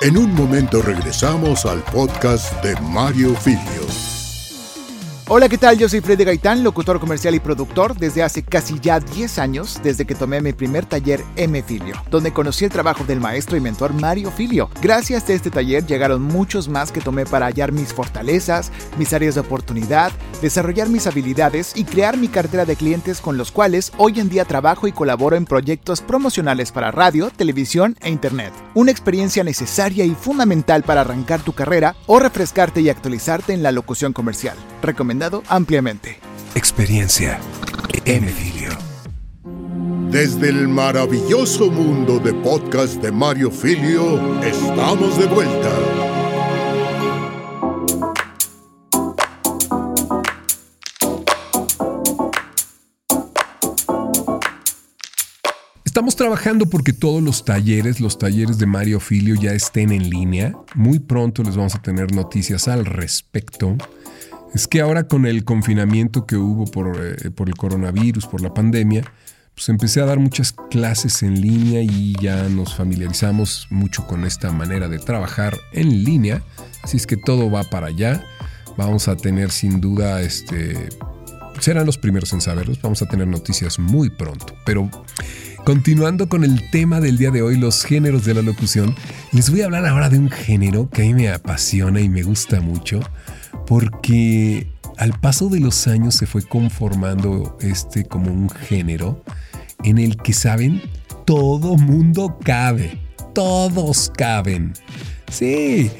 En 0.00 0.16
un 0.16 0.32
momento 0.32 0.80
regresamos 0.80 1.66
al 1.66 1.82
podcast 1.82 2.62
de 2.62 2.80
Mario 2.80 3.34
Filio. 3.34 4.07
Hola, 5.30 5.50
¿qué 5.50 5.58
tal? 5.58 5.76
Yo 5.76 5.90
soy 5.90 6.00
Freddy 6.00 6.24
Gaitán, 6.24 6.64
locutor 6.64 6.98
comercial 6.98 7.34
y 7.34 7.38
productor 7.38 7.94
desde 7.94 8.22
hace 8.22 8.42
casi 8.42 8.80
ya 8.80 8.98
10 8.98 9.38
años, 9.38 9.78
desde 9.82 10.06
que 10.06 10.14
tomé 10.14 10.40
mi 10.40 10.54
primer 10.54 10.86
taller 10.86 11.22
M 11.36 11.62
Filio, 11.62 11.96
donde 12.10 12.32
conocí 12.32 12.64
el 12.64 12.70
trabajo 12.70 13.04
del 13.04 13.20
maestro 13.20 13.54
y 13.58 13.60
mentor 13.60 13.92
Mario 13.92 14.30
Filio. 14.30 14.70
Gracias 14.80 15.28
a 15.28 15.34
este 15.34 15.50
taller 15.50 15.84
llegaron 15.84 16.22
muchos 16.22 16.70
más 16.70 16.90
que 16.90 17.02
tomé 17.02 17.26
para 17.26 17.44
hallar 17.44 17.72
mis 17.72 17.92
fortalezas, 17.92 18.72
mis 18.96 19.12
áreas 19.12 19.34
de 19.34 19.42
oportunidad, 19.42 20.12
desarrollar 20.40 20.88
mis 20.88 21.06
habilidades 21.06 21.76
y 21.76 21.84
crear 21.84 22.16
mi 22.16 22.28
cartera 22.28 22.64
de 22.64 22.76
clientes 22.76 23.20
con 23.20 23.36
los 23.36 23.52
cuales 23.52 23.92
hoy 23.98 24.20
en 24.20 24.30
día 24.30 24.46
trabajo 24.46 24.88
y 24.88 24.92
colaboro 24.92 25.36
en 25.36 25.44
proyectos 25.44 26.00
promocionales 26.00 26.72
para 26.72 26.90
radio, 26.90 27.30
televisión 27.36 27.98
e 28.00 28.08
internet. 28.08 28.54
Una 28.72 28.92
experiencia 28.92 29.44
necesaria 29.44 30.06
y 30.06 30.14
fundamental 30.14 30.84
para 30.84 31.02
arrancar 31.02 31.42
tu 31.42 31.52
carrera 31.52 31.96
o 32.06 32.18
refrescarte 32.18 32.80
y 32.80 32.88
actualizarte 32.88 33.52
en 33.52 33.62
la 33.62 33.72
locución 33.72 34.14
comercial 34.14 34.56
ampliamente. 35.48 36.18
Experiencia 36.54 37.40
M. 38.04 38.26
Desde 40.10 40.48
el 40.48 40.68
maravilloso 40.68 41.70
mundo 41.70 42.18
de 42.18 42.32
podcast 42.32 43.02
de 43.02 43.10
Mario 43.10 43.50
Filio, 43.50 44.40
estamos 44.42 45.18
de 45.18 45.26
vuelta. 45.26 45.70
Estamos 55.84 56.14
trabajando 56.14 56.66
porque 56.66 56.92
todos 56.92 57.22
los 57.22 57.44
talleres, 57.44 58.00
los 58.00 58.18
talleres 58.18 58.58
de 58.58 58.66
Mario 58.66 59.00
Filio 59.00 59.34
ya 59.34 59.52
estén 59.52 59.90
en 59.90 60.08
línea. 60.08 60.54
Muy 60.74 61.00
pronto 61.00 61.42
les 61.42 61.56
vamos 61.56 61.74
a 61.74 61.82
tener 61.82 62.14
noticias 62.14 62.68
al 62.68 62.86
respecto. 62.86 63.76
Es 64.54 64.66
que 64.66 64.80
ahora 64.80 65.04
con 65.04 65.26
el 65.26 65.44
confinamiento 65.44 66.26
que 66.26 66.36
hubo 66.36 66.64
eh, 66.64 67.30
por, 67.30 67.48
el 67.48 67.54
coronavirus, 67.54 68.26
por 68.26 68.40
la 68.40 68.54
pandemia, 68.54 69.04
pues 69.54 69.68
empecé 69.68 70.00
a 70.00 70.06
dar 70.06 70.18
muchas 70.18 70.54
clases 70.70 71.22
en 71.22 71.40
línea 71.40 71.82
y 71.82 72.14
ya 72.20 72.48
nos 72.48 72.74
familiarizamos 72.74 73.66
mucho 73.70 74.06
con 74.06 74.24
esta 74.24 74.50
manera 74.52 74.88
de 74.88 74.98
trabajar 74.98 75.56
en 75.72 76.04
línea. 76.04 76.42
Así 76.82 76.96
es 76.96 77.06
que 77.06 77.16
todo 77.16 77.50
va 77.50 77.64
para 77.64 77.88
allá. 77.88 78.24
Vamos 78.76 79.08
a 79.08 79.16
tener 79.16 79.50
sin 79.50 79.80
duda, 79.80 80.22
este, 80.22 80.88
serán 81.60 81.86
los 81.86 81.98
primeros 81.98 82.32
en 82.32 82.40
saberlos. 82.40 82.80
Vamos 82.80 83.02
a 83.02 83.06
tener 83.06 83.26
noticias 83.26 83.78
muy 83.78 84.08
pronto. 84.08 84.54
Pero 84.64 84.88
continuando 85.64 86.28
con 86.28 86.44
el 86.44 86.70
tema 86.70 87.00
del 87.00 87.18
día 87.18 87.30
de 87.30 87.42
hoy, 87.42 87.58
los 87.58 87.84
géneros 87.84 88.24
de 88.24 88.34
la 88.34 88.42
locución, 88.42 88.94
les 89.32 89.50
voy 89.50 89.60
a 89.60 89.66
hablar 89.66 89.84
ahora 89.84 90.08
de 90.08 90.18
un 90.18 90.30
género 90.30 90.88
que 90.88 91.02
a 91.02 91.04
mí 91.04 91.14
me 91.14 91.30
apasiona 91.30 92.00
y 92.00 92.08
me 92.08 92.22
gusta 92.22 92.60
mucho 92.60 93.00
porque 93.68 94.66
al 94.96 95.12
paso 95.20 95.50
de 95.50 95.60
los 95.60 95.86
años 95.86 96.14
se 96.14 96.26
fue 96.26 96.42
conformando 96.42 97.56
este 97.60 98.04
como 98.04 98.32
un 98.32 98.48
género 98.48 99.22
en 99.84 99.98
el 99.98 100.16
que, 100.16 100.32
¿saben? 100.32 100.80
Todo 101.26 101.76
mundo 101.76 102.38
cabe, 102.42 102.98
todos 103.34 104.10
caben. 104.16 104.72
Sí, 105.30 105.90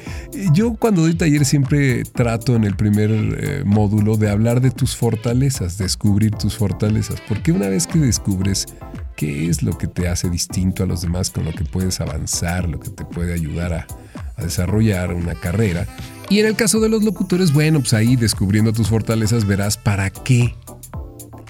yo 0.51 0.73
cuando 0.73 1.03
doy 1.03 1.13
taller 1.13 1.45
siempre 1.45 2.03
trato 2.03 2.55
en 2.55 2.63
el 2.63 2.75
primer 2.75 3.11
eh, 3.11 3.63
módulo 3.63 4.17
de 4.17 4.31
hablar 4.31 4.59
de 4.59 4.71
tus 4.71 4.95
fortalezas, 4.95 5.77
descubrir 5.77 6.31
tus 6.31 6.57
fortalezas, 6.57 7.21
porque 7.27 7.51
una 7.51 7.69
vez 7.69 7.85
que 7.85 7.99
descubres 7.99 8.65
qué 9.15 9.47
es 9.47 9.61
lo 9.61 9.77
que 9.77 9.85
te 9.85 10.07
hace 10.07 10.31
distinto 10.31 10.81
a 10.81 10.87
los 10.87 11.01
demás, 11.01 11.29
con 11.29 11.45
lo 11.45 11.51
que 11.51 11.65
puedes 11.65 12.01
avanzar, 12.01 12.67
lo 12.67 12.79
que 12.79 12.89
te 12.89 13.05
puede 13.05 13.33
ayudar 13.33 13.73
a, 13.73 13.87
a 14.35 14.43
desarrollar 14.43 15.13
una 15.13 15.35
carrera, 15.35 15.85
y 16.29 16.39
en 16.39 16.45
el 16.45 16.55
caso 16.55 16.79
de 16.79 16.89
los 16.89 17.03
locutores, 17.03 17.51
bueno, 17.51 17.79
pues 17.79 17.93
ahí 17.93 18.15
descubriendo 18.15 18.71
tus 18.71 18.89
fortalezas 18.89 19.45
verás 19.45 19.77
para 19.77 20.09
qué 20.09 20.55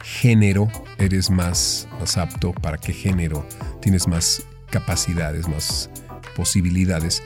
género 0.04 0.70
eres 0.98 1.30
más, 1.30 1.88
apto, 2.18 2.54
para 2.54 2.78
qué 2.78 2.94
género 2.94 3.46
tienes 3.82 4.08
más 4.08 4.44
capacidades, 4.70 5.48
más 5.48 5.89
posibilidades 6.36 7.22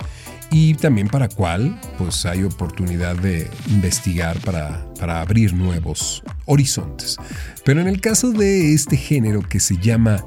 y 0.52 0.76
también 0.76 1.08
para 1.08 1.30
cuál 1.30 1.80
pues 1.98 2.26
hay 2.26 2.44
oportunidad 2.44 3.16
de 3.16 3.50
investigar 3.68 4.40
para, 4.40 4.86
para, 5.00 5.22
abrir 5.22 5.54
nuevos 5.54 6.24
horizontes. 6.46 7.18
Pero 7.66 7.82
en 7.82 7.88
el 7.88 8.02
caso 8.02 8.32
de 8.32 8.74
este 8.74 8.98
género 8.98 9.42
que 9.42 9.60
se 9.60 9.78
llama 9.78 10.24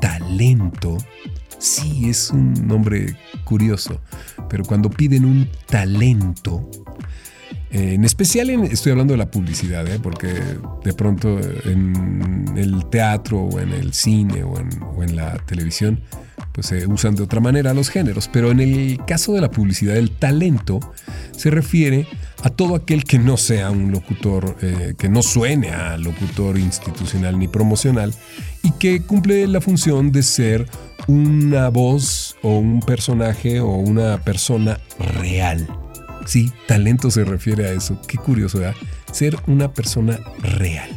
talento, 0.00 0.98
sí 1.58 2.08
es 2.08 2.30
un 2.30 2.54
nombre 2.66 3.16
curioso, 3.44 4.00
pero 4.48 4.64
cuando 4.64 4.90
piden 4.90 5.24
un 5.24 5.48
talento, 5.66 6.68
eh, 7.70 7.94
en 7.94 8.04
especial 8.04 8.48
estoy 8.50 8.92
hablando 8.92 9.12
de 9.12 9.18
la 9.18 9.30
publicidad, 9.30 9.86
¿eh? 9.86 9.98
porque 10.02 10.28
de 10.84 10.92
pronto 10.94 11.38
en 11.64 12.54
el 12.56 12.86
teatro 12.86 13.40
o 13.40 13.60
en 13.60 13.72
el 13.72 13.92
cine 13.92 14.42
o 14.42 14.58
en, 15.02 15.16
la 15.16 15.36
televisión, 15.44 16.00
pues 16.52 16.68
se 16.68 16.86
usan 16.86 17.14
de 17.14 17.22
otra 17.22 17.40
manera 17.40 17.74
los 17.74 17.90
géneros, 17.90 18.28
pero 18.32 18.50
en 18.50 18.60
el 18.60 19.00
caso 19.06 19.34
de 19.34 19.40
la 19.40 19.50
publicidad 19.50 19.96
el 19.96 20.10
talento 20.10 20.80
se 21.36 21.50
refiere 21.50 22.06
a 22.42 22.50
todo 22.50 22.74
aquel 22.74 23.04
que 23.04 23.18
no 23.18 23.36
sea 23.36 23.70
un 23.70 23.92
locutor, 23.92 24.56
eh, 24.62 24.94
que 24.96 25.08
no 25.08 25.22
suene 25.22 25.70
a 25.70 25.96
locutor 25.98 26.58
institucional 26.58 27.38
ni 27.38 27.48
promocional 27.48 28.14
y 28.62 28.72
que 28.72 29.02
cumple 29.02 29.46
la 29.46 29.60
función 29.60 30.10
de 30.10 30.22
ser 30.22 30.66
una 31.06 31.68
voz 31.68 32.27
o 32.42 32.58
un 32.58 32.80
personaje 32.80 33.60
o 33.60 33.68
una 33.68 34.18
persona 34.22 34.78
real. 34.98 35.68
Sí, 36.26 36.52
talento 36.66 37.10
se 37.10 37.24
refiere 37.24 37.68
a 37.68 37.72
eso. 37.72 38.00
Qué 38.06 38.18
curioso, 38.18 38.58
¿verdad? 38.58 38.76
Ser 39.12 39.36
una 39.46 39.72
persona 39.72 40.18
real. 40.40 40.90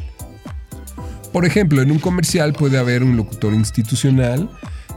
Por 1.32 1.45
ejemplo, 1.45 1.82
en 1.82 1.91
un 1.91 1.99
comercial 1.99 2.51
puede 2.54 2.77
haber 2.77 3.04
un 3.04 3.15
locutor 3.15 3.54
institucional 3.54 4.49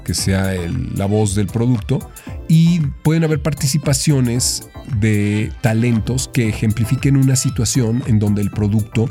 que 0.04 0.14
sea 0.14 0.52
la 0.94 1.07
voz 1.07 1.35
del 1.35 1.46
producto 1.46 2.11
y 2.48 2.80
pueden 3.02 3.24
haber 3.24 3.40
participaciones 3.40 4.68
de 4.98 5.52
talentos 5.62 6.28
que 6.28 6.48
ejemplifiquen 6.48 7.16
una 7.16 7.37
situación 7.37 8.02
en 8.07 8.18
donde 8.18 8.42
el 8.42 8.50
producto 8.50 9.09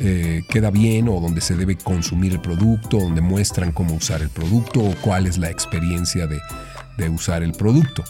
eh, 0.00 0.42
queda 0.48 0.70
bien 0.70 1.08
o 1.08 1.20
donde 1.20 1.40
se 1.40 1.54
debe 1.54 1.76
consumir 1.76 2.32
el 2.32 2.40
producto, 2.40 2.98
donde 2.98 3.20
muestran 3.20 3.72
cómo 3.72 3.94
usar 3.94 4.22
el 4.22 4.28
producto 4.28 4.80
o 4.80 4.94
cuál 5.00 5.26
es 5.26 5.38
la 5.38 5.50
experiencia 5.50 6.26
de, 6.26 6.40
de 6.98 7.08
usar 7.08 7.42
el 7.42 7.52
producto. 7.52 8.04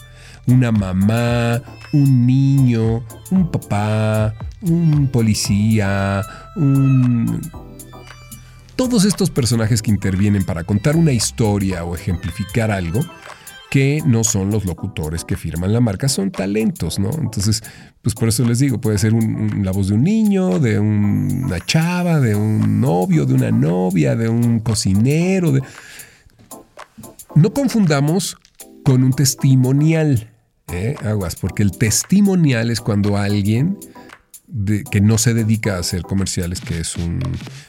Una 0.47 0.71
mamá, 0.71 1.61
un 1.91 2.27
niño, 2.27 3.03
un 3.31 3.51
papá, 3.51 4.33
un 4.61 5.07
policía, 5.11 6.21
un 6.55 7.41
todos 8.75 9.05
estos 9.05 9.29
personajes 9.29 9.81
que 9.81 9.91
intervienen 9.91 10.43
para 10.43 10.63
contar 10.63 10.95
una 10.95 11.13
historia 11.13 11.85
o 11.85 11.95
ejemplificar 11.95 12.71
algo, 12.71 12.99
que 13.69 14.01
no 14.05 14.23
son 14.23 14.51
los 14.51 14.65
locutores 14.65 15.23
que 15.25 15.37
firman 15.37 15.73
la 15.73 15.79
marca, 15.79 16.07
son 16.07 16.31
talentos, 16.31 16.99
¿no? 16.99 17.09
Entonces, 17.17 17.63
pues 18.01 18.15
por 18.15 18.29
eso 18.29 18.45
les 18.45 18.59
digo, 18.59 18.79
puede 18.79 18.97
ser 18.97 19.13
la 19.13 19.71
voz 19.71 19.89
de 19.89 19.95
un 19.95 20.03
niño, 20.03 20.59
de 20.59 20.79
una 20.79 21.59
chava, 21.65 22.19
de 22.19 22.35
un 22.35 22.79
novio, 22.79 23.25
de 23.25 23.33
una 23.33 23.51
novia, 23.51 24.15
de 24.15 24.29
un 24.29 24.59
cocinero, 24.59 25.51
de... 25.51 25.61
No 27.33 27.53
confundamos 27.53 28.37
con 28.85 29.03
un 29.03 29.11
testimonial, 29.11 30.31
¿eh? 30.71 30.95
aguas, 31.03 31.35
porque 31.35 31.63
el 31.63 31.71
testimonial 31.71 32.69
es 32.69 32.79
cuando 32.79 33.17
alguien 33.17 33.77
que 34.91 35.01
no 35.01 35.17
se 35.17 35.33
dedica 35.33 35.75
a 35.75 35.79
hacer 35.79 36.03
comerciales, 36.03 36.61
que 36.61 36.79
es 36.79 36.95
un. 36.95 37.19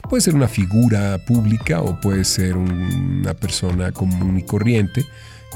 puede 0.09 0.21
ser 0.21 0.35
una 0.35 0.47
figura 0.47 1.19
pública 1.25 1.81
o 1.81 1.99
puede 2.01 2.23
ser 2.25 2.57
una 2.57 3.33
persona 3.33 3.93
común 3.93 4.39
y 4.39 4.43
corriente 4.43 5.05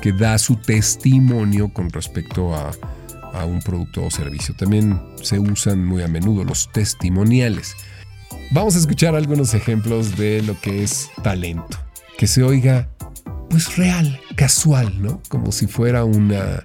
que 0.00 0.12
da 0.12 0.38
su 0.38 0.56
testimonio 0.56 1.72
con 1.74 1.90
respecto 1.90 2.54
a, 2.54 2.70
a 3.34 3.44
un 3.44 3.60
producto 3.60 4.06
o 4.06 4.10
servicio. 4.10 4.54
También 4.56 4.98
se 5.22 5.38
usan 5.38 5.84
muy 5.84 6.02
a 6.02 6.08
menudo 6.08 6.42
los 6.42 6.72
testimoniales. 6.72 7.76
Vamos 8.52 8.76
a 8.76 8.78
escuchar 8.78 9.14
algunos 9.14 9.52
ejemplos 9.52 10.16
de 10.16 10.42
lo 10.42 10.58
que 10.58 10.82
es 10.82 11.10
talento. 11.22 11.78
Que 12.16 12.26
se 12.26 12.42
oiga, 12.42 12.88
pues 13.50 13.76
real, 13.76 14.18
casual, 14.40 15.02
¿no? 15.02 15.20
Como 15.28 15.52
si 15.52 15.66
fuera 15.66 16.04
una, 16.04 16.62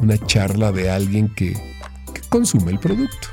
una 0.00 0.16
charla 0.26 0.70
de 0.70 0.88
alguien 0.88 1.34
que, 1.34 1.52
que 2.14 2.20
consume 2.28 2.70
el 2.70 2.78
producto. 2.78 3.26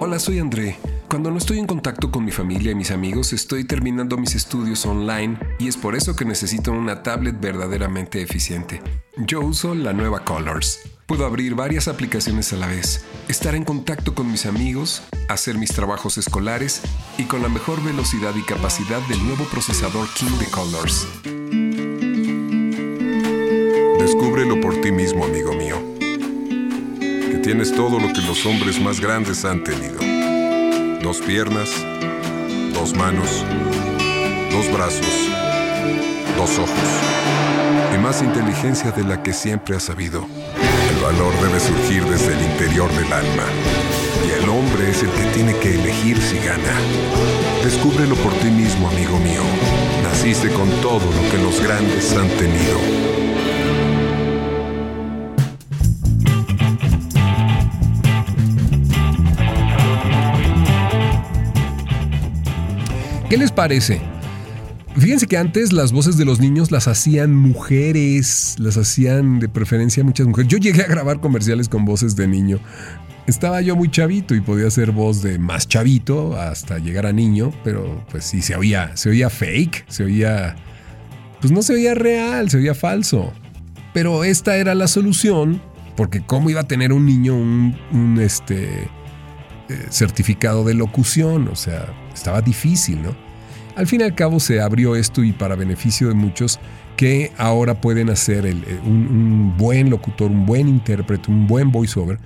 Hola, 0.00 0.18
soy 0.18 0.38
André. 0.38 0.76
Cuando 1.08 1.30
no 1.30 1.38
estoy 1.38 1.60
en 1.60 1.66
contacto 1.66 2.10
con 2.10 2.22
mi 2.22 2.30
familia 2.30 2.72
y 2.72 2.74
mis 2.74 2.90
amigos, 2.90 3.32
estoy 3.32 3.64
terminando 3.64 4.18
mis 4.18 4.34
estudios 4.34 4.84
online 4.84 5.38
y 5.58 5.68
es 5.68 5.78
por 5.78 5.94
eso 5.94 6.14
que 6.14 6.26
necesito 6.26 6.72
una 6.72 7.02
tablet 7.02 7.40
verdaderamente 7.40 8.20
eficiente. 8.20 8.82
Yo 9.16 9.40
uso 9.40 9.74
la 9.74 9.94
nueva 9.94 10.26
Colors. 10.26 10.80
Puedo 11.06 11.24
abrir 11.24 11.54
varias 11.54 11.88
aplicaciones 11.88 12.52
a 12.52 12.56
la 12.56 12.66
vez, 12.66 13.02
estar 13.28 13.54
en 13.54 13.64
contacto 13.64 14.14
con 14.14 14.30
mis 14.30 14.44
amigos, 14.44 15.02
hacer 15.30 15.56
mis 15.56 15.72
trabajos 15.72 16.18
escolares 16.18 16.82
y 17.16 17.24
con 17.24 17.40
la 17.40 17.48
mejor 17.48 17.82
velocidad 17.82 18.34
y 18.36 18.42
capacidad 18.42 19.00
del 19.08 19.24
nuevo 19.24 19.44
procesador 19.44 20.06
King 20.18 20.38
de 20.38 20.46
Colors. 20.50 21.06
Ti 24.84 24.92
mismo, 24.92 25.24
amigo 25.24 25.54
mío 25.54 25.94
tienes 27.44 27.74
todo 27.74 28.00
lo 28.00 28.10
que 28.10 28.22
los 28.22 28.46
hombres 28.46 28.80
más 28.80 29.00
grandes 29.00 29.44
han 29.44 29.62
tenido. 29.62 29.98
Dos 31.02 31.20
piernas, 31.20 31.68
dos 32.72 32.94
manos, 32.94 33.44
dos 34.50 34.72
brazos, 34.72 35.28
dos 36.38 36.58
ojos 36.58 36.88
y 37.94 37.98
más 37.98 38.22
inteligencia 38.22 38.92
de 38.92 39.04
la 39.04 39.22
que 39.22 39.34
siempre 39.34 39.76
has 39.76 39.82
sabido. 39.82 40.26
El 40.90 41.02
valor 41.02 41.34
debe 41.42 41.60
surgir 41.60 42.02
desde 42.04 42.32
el 42.32 42.42
interior 42.44 42.90
del 42.92 43.12
alma. 43.12 43.44
Y 44.26 44.42
el 44.42 44.48
hombre 44.48 44.88
es 44.88 45.02
el 45.02 45.10
que 45.10 45.24
tiene 45.34 45.54
que 45.58 45.74
elegir 45.74 46.16
si 46.22 46.38
gana. 46.38 46.80
Descúbrelo 47.62 48.14
por 48.16 48.32
ti 48.38 48.48
mismo, 48.48 48.88
amigo 48.88 49.18
mío. 49.18 49.42
Naciste 50.02 50.48
con 50.48 50.70
todo 50.80 51.04
lo 51.04 51.30
que 51.30 51.36
los 51.42 51.60
grandes 51.60 52.16
han 52.16 52.28
tenido. 52.38 53.33
¿Qué 63.34 63.38
les 63.38 63.50
parece? 63.50 64.00
Fíjense 64.96 65.26
que 65.26 65.36
antes 65.36 65.72
las 65.72 65.90
voces 65.90 66.16
de 66.16 66.24
los 66.24 66.38
niños 66.38 66.70
las 66.70 66.86
hacían 66.86 67.34
mujeres, 67.34 68.54
las 68.60 68.76
hacían 68.76 69.40
de 69.40 69.48
preferencia 69.48 70.04
muchas 70.04 70.28
mujeres. 70.28 70.46
Yo 70.48 70.58
llegué 70.58 70.82
a 70.82 70.86
grabar 70.86 71.18
comerciales 71.18 71.68
con 71.68 71.84
voces 71.84 72.14
de 72.14 72.28
niño. 72.28 72.60
Estaba 73.26 73.60
yo 73.60 73.74
muy 73.74 73.90
chavito 73.90 74.36
y 74.36 74.40
podía 74.40 74.68
hacer 74.68 74.92
voz 74.92 75.20
de 75.20 75.40
más 75.40 75.66
chavito 75.66 76.38
hasta 76.38 76.78
llegar 76.78 77.06
a 77.06 77.12
niño, 77.12 77.52
pero 77.64 78.06
pues 78.08 78.24
sí, 78.24 78.40
se 78.40 78.54
oía, 78.54 78.96
se 78.96 79.10
oía 79.10 79.30
fake, 79.30 79.84
se 79.88 80.04
oía... 80.04 80.54
Pues 81.40 81.52
no 81.52 81.62
se 81.62 81.74
oía 81.74 81.96
real, 81.96 82.50
se 82.50 82.58
oía 82.58 82.76
falso. 82.76 83.32
Pero 83.92 84.22
esta 84.22 84.58
era 84.58 84.76
la 84.76 84.86
solución, 84.86 85.60
porque 85.96 86.24
¿cómo 86.24 86.50
iba 86.50 86.60
a 86.60 86.68
tener 86.68 86.92
un 86.92 87.04
niño 87.04 87.34
un, 87.34 88.16
este, 88.20 88.84
eh, 89.68 89.86
certificado 89.90 90.62
de 90.62 90.74
locución? 90.74 91.48
O 91.48 91.56
sea, 91.56 91.92
estaba 92.14 92.40
difícil, 92.40 93.02
¿no? 93.02 93.23
Al 93.76 93.86
fin 93.88 94.00
y 94.00 94.04
al 94.04 94.14
cabo 94.14 94.38
se 94.38 94.60
abrió 94.60 94.94
esto 94.94 95.24
y 95.24 95.32
para 95.32 95.56
beneficio 95.56 96.08
de 96.08 96.14
muchos 96.14 96.60
que 96.96 97.32
ahora 97.36 97.80
pueden 97.80 98.08
hacer 98.08 98.46
eh, 98.46 98.54
un, 98.84 99.56
buen 99.56 99.90
locutor, 99.90 100.30
un 100.30 100.46
buen 100.46 100.68
intérprete, 100.68 101.30
un 101.30 101.46
buen 101.48 101.72
voiceover, 101.72 102.18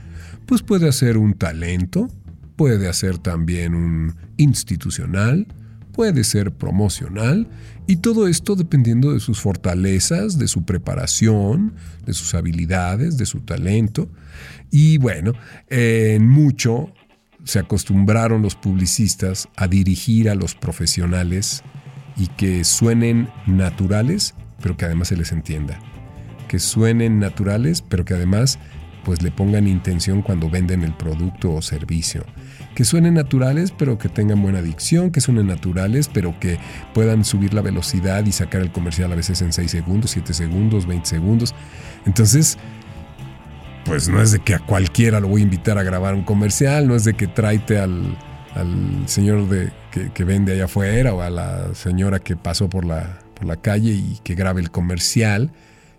pues 0.44 0.62
puede 0.62 0.88
hacer 0.88 1.16
un 1.16 1.32
talento, 1.34 2.08
puede 2.56 2.86
hacer 2.88 3.18
también 3.18 3.74
un 3.74 4.14
institucional, 4.36 5.46
puede 5.92 6.22
ser 6.22 6.52
promocional 6.52 7.48
y 7.86 7.96
todo 7.96 8.28
esto 8.28 8.54
dependiendo 8.54 9.14
de 9.14 9.20
sus 9.20 9.40
fortalezas, 9.40 10.38
de 10.38 10.48
su 10.48 10.64
preparación, 10.64 11.72
de 12.04 12.12
sus 12.12 12.34
habilidades, 12.34 13.16
de 13.16 13.24
su 13.24 13.40
talento. 13.40 14.08
Y 14.70 14.98
bueno, 14.98 15.32
en 15.68 16.28
mucho 16.28 16.92
se 17.44 17.58
acostumbraron 17.58 18.42
los 18.42 18.54
publicistas 18.54 19.48
a 19.56 19.68
dirigir 19.68 20.28
a 20.28 20.34
los 20.34 20.54
profesionales 20.54 21.62
y 22.16 22.26
que 22.26 22.64
suenen 22.64 23.28
naturales, 23.46 24.34
pero 24.60 24.76
que 24.76 24.84
además 24.84 25.08
se 25.08 25.16
les 25.16 25.32
entienda. 25.32 25.78
Que 26.48 26.58
suenen 26.58 27.18
naturales, 27.18 27.82
pero 27.82 28.04
que 28.04 28.14
además 28.14 28.58
pues 29.04 29.22
le 29.22 29.30
pongan 29.30 29.66
intención 29.66 30.20
cuando 30.20 30.50
venden 30.50 30.82
el 30.82 30.92
producto 30.92 31.54
o 31.54 31.62
servicio. 31.62 32.26
Que 32.74 32.84
suenen 32.84 33.14
naturales, 33.14 33.72
pero 33.72 33.96
que 33.96 34.10
tengan 34.10 34.42
buena 34.42 34.60
dicción, 34.60 35.10
que 35.10 35.22
suenen 35.22 35.46
naturales, 35.46 36.10
pero 36.12 36.38
que 36.38 36.58
puedan 36.92 37.24
subir 37.24 37.54
la 37.54 37.62
velocidad 37.62 38.26
y 38.26 38.32
sacar 38.32 38.60
el 38.60 38.70
comercial 38.70 39.10
a 39.10 39.14
veces 39.14 39.40
en 39.40 39.54
6 39.54 39.70
segundos, 39.70 40.10
7 40.10 40.34
segundos, 40.34 40.86
20 40.86 41.06
segundos. 41.06 41.54
Entonces, 42.04 42.58
pues 43.88 44.06
no 44.10 44.20
es 44.20 44.32
de 44.32 44.40
que 44.40 44.54
a 44.54 44.58
cualquiera 44.58 45.18
lo 45.18 45.28
voy 45.28 45.40
a 45.40 45.44
invitar 45.44 45.78
a 45.78 45.82
grabar 45.82 46.14
un 46.14 46.22
comercial, 46.22 46.86
no 46.86 46.94
es 46.94 47.04
de 47.04 47.14
que 47.14 47.26
traite 47.26 47.78
al, 47.78 48.18
señor 49.06 49.48
de, 49.48 49.72
que, 50.12 50.24
vende 50.24 50.52
allá 50.52 50.66
afuera 50.66 51.14
o 51.14 51.22
a 51.22 51.30
la 51.30 51.74
señora 51.74 52.18
que 52.18 52.36
pasó 52.36 52.68
por 52.68 52.84
la, 52.84 53.18
por 53.34 53.46
la 53.46 53.56
calle 53.56 53.92
y 53.92 54.18
que 54.22 54.34
grabe 54.34 54.60
el 54.60 54.70
comercial 54.70 55.52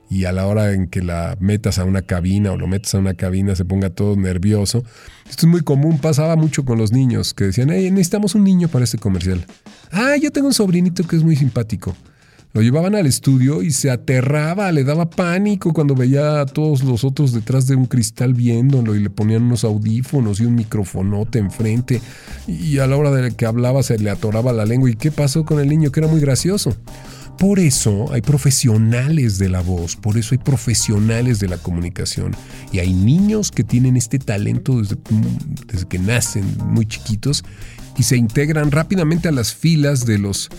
y 0.07 0.25
a 0.25 0.31
la 0.31 0.45
hora 0.45 0.71
en 0.73 0.87
que 0.87 1.01
la 1.01 1.35
metas 1.39 1.79
a 1.79 1.83
una 1.83 2.03
cabina 2.03 2.51
o 2.51 2.57
lo 2.57 2.67
metas 2.67 2.93
a 2.93 2.99
una 2.99 3.15
cabina 3.15 3.55
se 3.55 3.65
ponga 3.65 3.89
todo 3.89 4.15
nervioso. 4.15 4.83
Esto 5.27 5.47
es 5.47 5.51
muy 5.51 5.61
común, 5.61 5.97
pasaba 5.97 6.35
mucho 6.35 6.65
con 6.65 6.77
los 6.77 6.91
niños 6.91 7.33
que 7.33 7.45
decían, 7.45 7.71
hey, 7.71 7.89
necesitamos 7.89 8.35
un 8.35 8.43
niño 8.43 8.67
para 8.67 8.83
este 8.83 8.99
comercial. 8.99 9.43
Ah, 9.91 10.15
yo 10.21 10.29
tengo 10.29 10.47
un 10.47 10.53
sobrinito 10.53 11.07
que 11.07 11.15
es 11.15 11.23
muy 11.23 11.35
simpático. 11.35 11.95
Lo 12.51 12.63
llevaban 12.63 12.95
al 12.95 13.05
estudio 13.05 13.61
y 13.61 13.69
se 13.69 13.91
aterraba, 13.91 14.71
le 14.71 14.83
daba 14.83 15.11
pánico 15.11 15.71
cuando 15.71 15.93
veía 15.93 16.41
a 16.41 16.45
todos 16.47 16.83
los 16.83 17.03
otros 17.03 17.31
detrás 17.31 17.67
de 17.67 17.75
un 17.75 17.85
cristal 17.85 18.33
viéndolo 18.33 18.95
y 18.95 18.99
le 18.99 19.11
ponían 19.11 19.43
unos 19.43 19.63
audífonos 19.63 20.39
y 20.39 20.45
un 20.45 20.55
microfonote 20.55 21.37
enfrente 21.37 22.01
y 22.47 22.79
a 22.79 22.87
la 22.87 22.97
hora 22.97 23.11
de 23.11 23.31
que 23.33 23.45
hablaba 23.45 23.83
se 23.83 23.99
le 23.99 24.09
atoraba 24.09 24.51
la 24.51 24.65
lengua. 24.65 24.89
¿Y 24.89 24.95
qué 24.95 25.11
pasó 25.11 25.45
con 25.45 25.59
el 25.59 25.69
niño? 25.69 25.91
Que 25.91 25.99
era 25.99 26.09
muy 26.09 26.19
gracioso. 26.19 26.75
por 27.37 27.59
eso 27.59 28.11
hay 28.11 28.21
profesionales 28.21 29.37
de 29.37 29.49
la 29.49 29.61
voz, 29.61 29.95
por 29.95 30.17
eso 30.17 30.33
hay 30.33 30.39
profesionales 30.39 31.39
de 31.39 31.49
la 31.49 31.57
comunicación. 31.57 32.35
Y 32.71 32.79
hay 32.79 32.93
niños 32.93 33.51
que 33.51 33.63
tienen 33.63 33.95
este 33.95 34.17
talento 34.17 34.79
desde, 34.79 34.97
desde 35.67 35.87
que 35.87 35.99
nacen 35.99 36.45
muy 36.65 36.87
chiquitos 36.87 37.43
y 37.95 38.03
se 38.03 38.17
integran 38.17 38.71
rápidamente 38.71 39.27
a 39.27 39.31
las 39.31 39.53
filas 39.53 40.05
de 40.07 40.17
los 40.17 40.49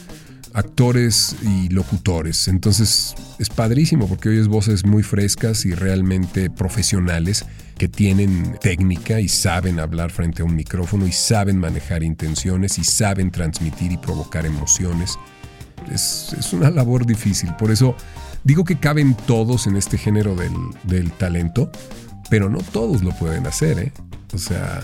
actores 0.55 1.37
y 1.43 1.69
locutores. 1.69 2.49
Entonces 2.49 3.15
es 3.39 3.49
padrísimo 3.49 4.07
porque 4.09 4.29
oyes 4.29 4.49
voces 4.49 4.85
muy 4.85 5.03
frescas 5.03 5.65
y 5.65 5.75
realmente 5.75 6.51
profesionales 6.51 7.45
que 7.79 7.89
tienen 7.89 8.59
técnica 8.61 9.21
y 9.21 9.29
saben 9.29 9.81
hablar 9.81 10.11
frente 10.11 10.43
a 10.43 10.45
un 10.45 10.55
micrófono 10.55 11.07
y 11.07 11.13
saben 11.13 11.59
manejar 11.59 12.03
intenciones 12.03 12.79
y 12.79 12.85
saben 12.85 13.31
transmitir 13.31 13.93
y 13.93 13.97
provocar 13.97 14.45
emociones 14.45 15.17
es, 15.91 16.53
una 16.53 16.71
labor 16.71 17.07
difícil. 17.07 17.55
Por 17.55 17.71
eso 17.71 17.95
digo 18.45 18.65
que 18.65 18.79
caben 18.79 19.15
todos 19.15 19.67
en 19.67 19.77
este 19.77 19.99
género 19.99 20.35
del, 20.35 20.53
del 20.85 21.11
talento, 21.13 21.71
pero 22.29 22.49
no 22.49 22.59
todos 22.59 23.03
lo 23.03 23.11
pueden 23.13 23.47
hacer. 23.47 23.79
¿eh? 23.79 23.93
O 24.35 24.39
sea, 24.39 24.83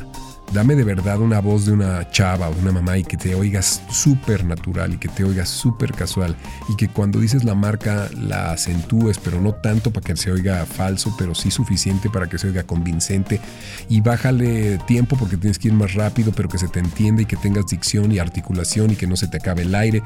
Dame 0.53 0.75
de 0.75 0.85
verdad 0.85 1.21
una 1.21 1.41
voz 1.41 1.67
de 1.67 1.73
una 1.73 2.09
chava 2.11 2.49
o 2.49 2.59
una 2.61 2.73
mamá 2.73 2.97
y 2.99 3.05
que 3.05 3.17
te 3.17 3.35
oigas 3.35 3.83
súper 3.91 4.45
natural 4.45 4.95
y 4.95 4.99
que 4.99 5.09
te 5.09 5.25
oigas 5.25 5.49
súper 5.49 5.93
casual 5.93 6.37
y 6.69 6.77
que 6.77 6.89
cuando 6.89 7.21
dices 7.21 7.45
la 7.45 7.55
marca 7.55 8.09
la 8.17 8.53
acentúes, 8.53 9.19
pero 9.19 9.41
no 9.41 9.55
tanto 9.55 9.91
para 9.93 10.07
que 10.07 10.17
se 10.17 10.31
oiga 10.31 10.65
falso, 10.65 11.15
pero 11.19 11.35
sí 11.35 11.51
suficiente 11.51 12.09
para 12.09 12.29
que 12.29 12.39
se 12.39 12.47
oiga 12.47 12.63
convincente 12.63 13.41
y 13.89 14.01
bájale 14.01 14.79
tiempo 14.87 15.17
porque 15.19 15.37
tienes 15.37 15.59
que 15.59 15.69
ir 15.69 15.75
más 15.75 15.95
rápido, 15.95 16.33
pero 16.33 16.49
que 16.49 16.59
se 16.59 16.69
te 16.69 16.79
entienda 16.79 17.23
y 17.23 17.27
que 17.27 17.37
tengas 17.37 17.67
dicción 17.67 18.13
y 18.13 18.19
articulación 18.19 18.93
y 18.93 18.97
que 18.97 19.07
no 19.07 19.17
se 19.17 19.27
te 19.27 19.39
acabe 19.39 19.63
el 19.63 19.75
aire. 19.75 20.03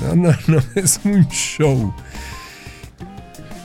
No, 0.00 0.14
no, 0.14 0.36
no, 0.46 0.62
es 0.74 1.00
un 1.04 1.26
show. 1.28 1.92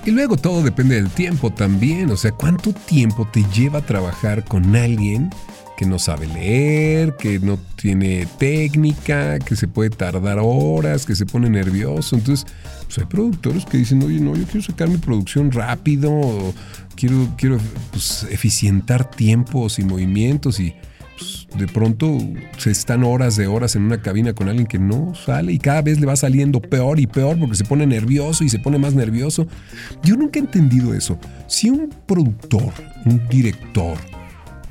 Y 0.05 0.11
luego 0.11 0.37
todo 0.37 0.61
depende 0.61 0.95
del 0.95 1.09
tiempo 1.09 1.51
también, 1.51 2.11
o 2.11 2.17
sea, 2.17 2.31
¿cuánto 2.31 2.73
tiempo 2.73 3.27
te 3.31 3.43
lleva 3.45 3.81
trabajar 3.81 4.45
con 4.45 4.75
alguien? 4.75 5.31
Que 5.77 5.85
no 5.85 5.99
sabe 5.99 6.27
leer, 6.27 7.15
que 7.17 7.39
no 7.39 7.59
tiene 7.75 8.27
técnica, 8.37 9.39
que 9.39 9.55
se 9.55 9.67
puede 9.67 9.89
tardar 9.89 10.39
horas, 10.41 11.05
que 11.05 11.15
se 11.15 11.25
pone 11.25 11.49
nervioso. 11.49 12.15
Entonces, 12.15 12.45
pues 12.85 12.97
hay 12.99 13.05
productores 13.05 13.65
que 13.65 13.77
dicen, 13.77 14.01
oye, 14.03 14.19
no, 14.19 14.35
yo 14.35 14.45
quiero 14.45 14.61
sacar 14.61 14.89
mi 14.89 14.97
producción 14.97 15.51
rápido, 15.51 16.53
quiero, 16.95 17.29
quiero 17.37 17.57
pues, 17.91 18.25
eficientar 18.29 19.09
tiempos 19.09 19.79
y 19.79 19.83
movimientos 19.83 20.59
y 20.59 20.73
pues, 21.17 21.47
de 21.57 21.67
pronto 21.67 22.17
se 22.57 22.71
están 22.71 23.03
horas 23.03 23.35
de 23.35 23.47
horas 23.47 23.75
en 23.75 23.83
una 23.83 24.01
cabina 24.01 24.33
con 24.33 24.49
alguien 24.49 24.67
que 24.67 24.79
no 24.79 25.13
sale 25.15 25.53
y 25.53 25.59
cada 25.59 25.81
vez 25.81 25.99
le 25.99 26.05
va 26.05 26.15
saliendo 26.15 26.61
peor 26.61 26.99
y 26.99 27.07
peor 27.07 27.39
porque 27.39 27.55
se 27.55 27.63
pone 27.63 27.85
nervioso 27.85 28.43
y 28.43 28.49
se 28.49 28.59
pone 28.59 28.77
más 28.77 28.93
nervioso. 28.93 29.47
Yo 30.03 30.15
nunca 30.15 30.39
he 30.39 30.41
entendido 30.41 30.93
eso. 30.93 31.17
Si 31.47 31.69
un 31.69 31.89
productor, 32.05 32.73
un 33.05 33.25
director, 33.29 33.97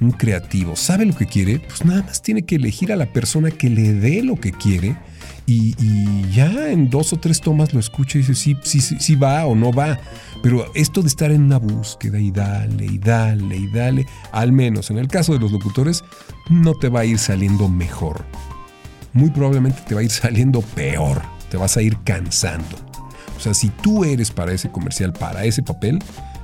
un 0.00 0.10
creativo 0.10 0.76
sabe 0.76 1.06
lo 1.06 1.14
que 1.14 1.26
quiere, 1.26 1.60
pues 1.60 1.84
nada 1.84 2.02
más 2.02 2.22
tiene 2.22 2.42
que 2.42 2.56
elegir 2.56 2.92
a 2.92 2.96
la 2.96 3.06
persona 3.06 3.50
que 3.50 3.70
le 3.70 3.94
dé 3.94 4.22
lo 4.22 4.36
que 4.36 4.52
quiere 4.52 4.96
y, 5.46 6.30
ya 6.30 6.70
en 6.70 6.88
dos 6.88 7.12
o 7.12 7.18
tres 7.18 7.40
tomas 7.40 7.74
lo 7.74 7.80
escucha 7.80 8.18
y 8.18 8.22
dice 8.22 8.34
sí, 8.34 8.56
sí, 8.62 8.80
sí, 8.80 9.14
va 9.14 9.44
o 9.44 9.54
no 9.54 9.72
va. 9.72 9.98
Pero 10.42 10.70
esto 10.74 11.02
de 11.02 11.08
estar 11.08 11.30
en 11.30 11.42
una 11.42 11.58
búsqueda 11.58 12.18
y 12.18 12.30
dale 12.30 12.86
y 12.86 12.98
dale 12.98 13.56
y 13.56 13.66
dale, 13.68 14.06
al 14.32 14.52
menos 14.52 14.90
en 14.90 14.98
el 14.98 15.08
caso 15.08 15.32
de 15.32 15.38
los 15.38 15.52
locutores, 15.52 16.02
no 16.48 16.74
te 16.74 16.88
va 16.88 17.00
a 17.00 17.04
ir 17.04 17.18
saliendo 17.18 17.68
mejor. 17.68 18.24
Muy 19.12 19.30
probablemente 19.30 19.82
te 19.86 19.94
va 19.94 20.00
a 20.00 20.04
ir 20.04 20.10
saliendo 20.10 20.60
peor, 20.60 21.22
te 21.50 21.56
vas 21.56 21.76
a 21.76 21.82
ir 21.82 21.98
cansando. 22.04 22.76
O 23.36 23.40
sea, 23.40 23.52
si 23.52 23.68
tú 23.68 24.04
eres 24.04 24.30
para 24.30 24.52
ese 24.52 24.70
comercial, 24.70 25.12
para 25.12 25.44
ese 25.44 25.62
papel, 25.62 25.98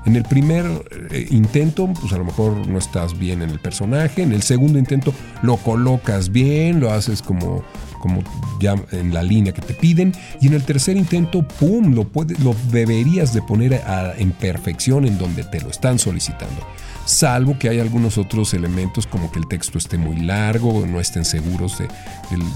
en 0.07 0.17
el 0.17 0.25
primer 0.25 0.67
eh, 1.11 1.27
intento, 1.31 1.87
pues 2.01 2.13
a 2.13 2.19
lo 2.19 2.25
mejor 2.25 2.67
no 2.67 2.79
estás 2.79 3.19
bien 3.19 3.43
en 3.43 3.51
el 3.51 3.59
personaje. 3.59 4.23
En 4.23 4.33
el 4.33 4.43
segundo 4.43 4.79
intento 4.79 5.13
lo 5.43 5.57
colocas 5.57 6.31
bien, 6.31 6.81
lo 6.81 6.93
haces 6.93 7.23
como, 7.23 7.63
como 8.01 8.23
ya 8.61 8.77
en 8.93 9.13
la 9.13 9.23
línea 9.23 9.53
que 9.53 9.63
te 9.63 9.75
piden. 9.75 10.13
Y 10.41 10.47
en 10.47 10.55
el 10.55 10.63
tercer 10.65 10.97
intento, 10.97 11.47
¡pum!, 11.47 11.95
lo, 11.95 12.11
lo 12.43 12.57
deberías 12.71 13.35
de 13.35 13.43
poner 13.43 13.83
en 14.17 14.33
perfección 14.33 15.07
en 15.07 15.19
donde 15.19 15.45
te 15.45 15.61
lo 15.61 15.69
están 15.69 15.99
solicitando. 15.99 16.67
Salvo 17.05 17.59
que 17.59 17.69
hay 17.69 17.81
algunos 17.81 18.19
otros 18.19 18.55
elementos 18.55 19.07
como 19.07 19.33
que 19.33 19.41
el 19.41 19.49
texto 19.49 19.79
esté 19.79 19.99
muy 19.99 20.17
largo, 20.17 20.87
no 20.87 21.01
estén 21.01 21.25
seguros 21.25 21.79
de, 21.79 21.89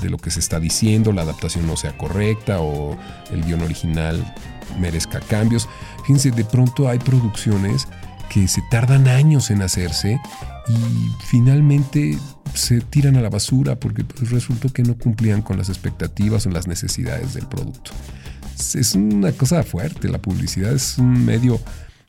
de 0.00 0.11
lo 0.11 0.18
que 0.18 0.30
se 0.30 0.38
está 0.38 0.61
diciendo, 0.61 1.12
la 1.12 1.22
adaptación 1.22 1.66
no 1.66 1.76
sea 1.76 1.96
correcta 1.96 2.61
o 2.61 2.96
el 3.33 3.44
guion 3.44 3.62
original 3.62 4.22
merezca 4.78 5.20
cambios. 5.20 5.68
Fíjense, 6.04 6.30
de 6.30 6.44
pronto 6.44 6.88
hay 6.88 6.98
producciones 6.98 7.88
que 8.28 8.48
se 8.48 8.62
tardan 8.70 9.08
años 9.08 9.50
en 9.50 9.62
hacerse 9.62 10.20
y 10.68 11.24
finalmente 11.26 12.18
se 12.54 12.80
tiran 12.80 13.16
a 13.16 13.20
la 13.20 13.30
basura 13.30 13.76
porque 13.76 14.04
pues, 14.04 14.30
resultó 14.30 14.72
que 14.72 14.82
no 14.82 14.96
cumplían 14.96 15.42
con 15.42 15.58
las 15.58 15.68
expectativas 15.68 16.46
o 16.46 16.50
las 16.50 16.66
necesidades 16.66 17.34
del 17.34 17.46
producto. 17.46 17.92
Es 18.74 18.94
una 18.94 19.32
cosa 19.32 19.62
fuerte, 19.62 20.08
la 20.08 20.20
publicidad 20.20 20.72
es 20.72 20.98
un 20.98 21.24
medio 21.24 21.60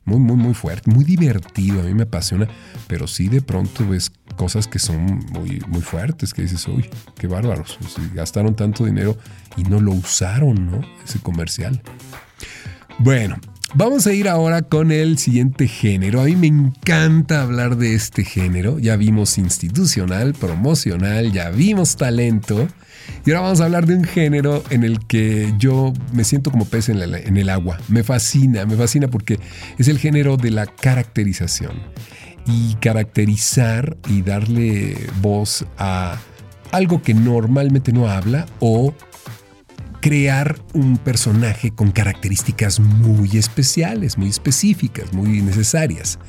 muy, 0.04 0.18
muy, 0.18 0.36
muy 0.36 0.54
fuerte, 0.54 0.90
muy 0.90 1.04
divertido, 1.04 1.80
a 1.80 1.84
mí 1.84 1.92
me 1.92 2.04
apasiona, 2.04 2.46
pero 2.86 3.08
sí 3.08 3.28
de 3.28 3.42
pronto 3.42 3.86
ves 3.88 4.12
cosas 4.36 4.68
que 4.68 4.78
son 4.78 5.24
muy, 5.32 5.60
muy 5.66 5.80
fuertes, 5.80 6.32
que 6.32 6.42
dices, 6.42 6.66
uy, 6.68 6.88
qué 7.18 7.26
bárbaros, 7.26 7.78
gastaron 8.14 8.54
tanto 8.54 8.84
dinero 8.84 9.18
y 9.56 9.64
no 9.64 9.80
lo 9.80 9.92
usaron, 9.92 10.70
¿no? 10.70 10.80
Ese 11.04 11.18
comercial. 11.18 11.82
Bueno, 12.98 13.36
Vamos 13.74 14.06
a 14.06 14.12
ir 14.12 14.28
ahora 14.28 14.62
con 14.62 14.92
el 14.92 15.18
siguiente 15.18 15.66
género. 15.66 16.20
A 16.20 16.24
mí 16.24 16.36
me 16.36 16.46
encanta 16.46 17.42
hablar 17.42 17.76
de 17.76 17.94
este 17.94 18.24
género. 18.24 18.78
Ya 18.78 18.96
vimos 18.96 19.38
institucional, 19.38 20.34
promocional, 20.34 21.32
ya 21.32 21.50
vimos 21.50 21.96
talento. 21.96 22.68
Y 23.24 23.30
ahora 23.30 23.42
vamos 23.42 23.60
a 23.60 23.64
hablar 23.64 23.86
de 23.86 23.96
un 23.96 24.04
género 24.04 24.62
en 24.70 24.84
el 24.84 25.04
que 25.06 25.52
yo 25.58 25.92
me 26.12 26.24
siento 26.24 26.50
como 26.50 26.64
pez 26.64 26.88
en, 26.88 26.98
el 26.98 27.50
agua. 27.50 27.78
Me 27.88 28.04
fascina, 28.04 28.64
me 28.66 28.76
fascina 28.76 29.08
porque 29.08 29.40
es 29.78 29.88
el 29.88 29.98
género 29.98 30.36
de 30.36 30.52
la 30.52 30.66
caracterización. 30.66 31.72
Y 32.46 32.76
caracterizar 32.76 33.96
y 34.08 34.22
darle 34.22 34.96
voz 35.20 35.66
a 35.76 36.18
algo 36.70 37.02
que 37.02 37.14
normalmente 37.14 37.92
no 37.92 38.08
habla 38.08 38.46
o 38.60 38.94
crear 40.06 40.56
un 40.72 40.98
personaje 40.98 41.72
con 41.72 41.90
características 41.90 42.78
muy 42.78 43.36
especiales, 43.36 44.16
muy 44.16 44.28
específicas, 44.28 45.12
muy 45.12 45.42
necesarias. 45.42 46.20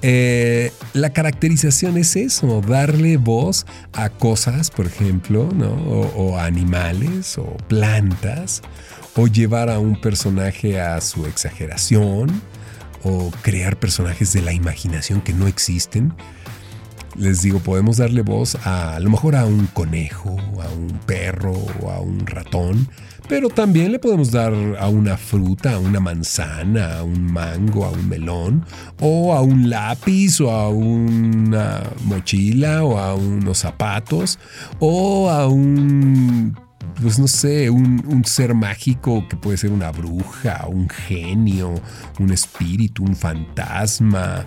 Eh, 0.00 0.70
la 0.92 1.10
caracterización 1.10 1.96
es 1.96 2.14
eso, 2.14 2.60
darle 2.60 3.16
voz 3.16 3.66
a 3.94 4.10
cosas, 4.10 4.70
por 4.70 4.86
ejemplo, 4.86 5.48
o, 5.48 6.38
animales 6.38 7.36
o 7.36 7.56
plantas, 7.66 8.62
o 9.16 9.26
llevar 9.26 9.70
a 9.70 9.80
un 9.80 10.00
personaje 10.00 10.80
a 10.80 11.00
su 11.00 11.26
exageración, 11.26 12.30
o 13.02 13.32
crear 13.42 13.76
personajes 13.76 14.32
de 14.34 14.42
la 14.42 14.52
imaginación 14.52 15.20
que 15.20 15.32
no 15.32 15.48
existen. 15.48 16.14
Les 17.18 17.42
digo, 17.42 17.60
podemos 17.60 17.96
darle 17.96 18.22
voz 18.22 18.56
a, 18.66 18.96
a 18.96 19.00
lo 19.00 19.10
mejor 19.10 19.36
a 19.36 19.46
un 19.46 19.66
conejo, 19.68 20.36
a 20.62 20.68
un 20.72 21.00
perro 21.06 21.54
o 21.82 21.90
a 21.90 22.00
un 22.00 22.26
ratón, 22.26 22.88
pero 23.28 23.48
también 23.48 23.90
le 23.90 23.98
podemos 23.98 24.30
dar 24.30 24.52
a 24.78 24.88
una 24.88 25.16
fruta, 25.16 25.74
a 25.74 25.78
una 25.78 25.98
manzana, 25.98 26.98
a 26.98 27.02
un 27.02 27.32
mango, 27.32 27.84
a 27.84 27.90
un 27.90 28.08
melón, 28.08 28.64
o 29.00 29.34
a 29.34 29.40
un 29.40 29.68
lápiz, 29.68 30.40
o 30.40 30.50
a 30.50 30.68
una 30.68 31.82
mochila, 32.04 32.84
o 32.84 32.98
a 32.98 33.14
unos 33.14 33.58
zapatos, 33.58 34.38
o 34.78 35.30
a 35.30 35.48
un 35.48 36.56
pues 37.00 37.18
no 37.18 37.28
sé, 37.28 37.70
un, 37.70 38.22
ser 38.24 38.54
mágico 38.54 39.26
que 39.28 39.36
puede 39.36 39.56
ser 39.56 39.70
una 39.70 39.90
bruja, 39.90 40.66
un 40.66 40.88
genio, 40.88 41.74
un 42.18 42.32
espíritu, 42.32 43.04
un 43.04 43.14
fantasma, 43.14 44.46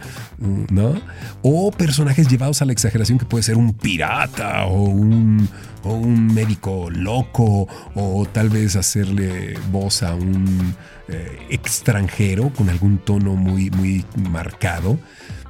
¿no? 0.70 0.96
O 1.42 1.72
personajes 1.72 2.28
llevados 2.28 2.62
a 2.62 2.66
la 2.66 2.74
exageración 2.74 3.18
que 3.18 3.26
puede 3.26 3.44
ser 3.44 3.58
un 3.58 3.74
pirata 3.74 4.66
o 4.66 4.84
un, 4.84 5.48
o 5.84 5.94
un 5.94 6.34
médico 6.34 6.90
loco 6.90 7.68
o 7.96 8.26
tal 8.32 8.50
vez 8.50 8.76
hacerle 8.76 9.58
voz 9.72 10.04
a 10.04 10.16
un 10.16 10.76
eh, 11.08 11.40
extranjero 11.50 12.52
con 12.54 12.70
algún 12.70 13.00
tono 13.00 13.36
muy, 13.36 13.70
muy 13.72 14.06
marcado. 14.30 15.00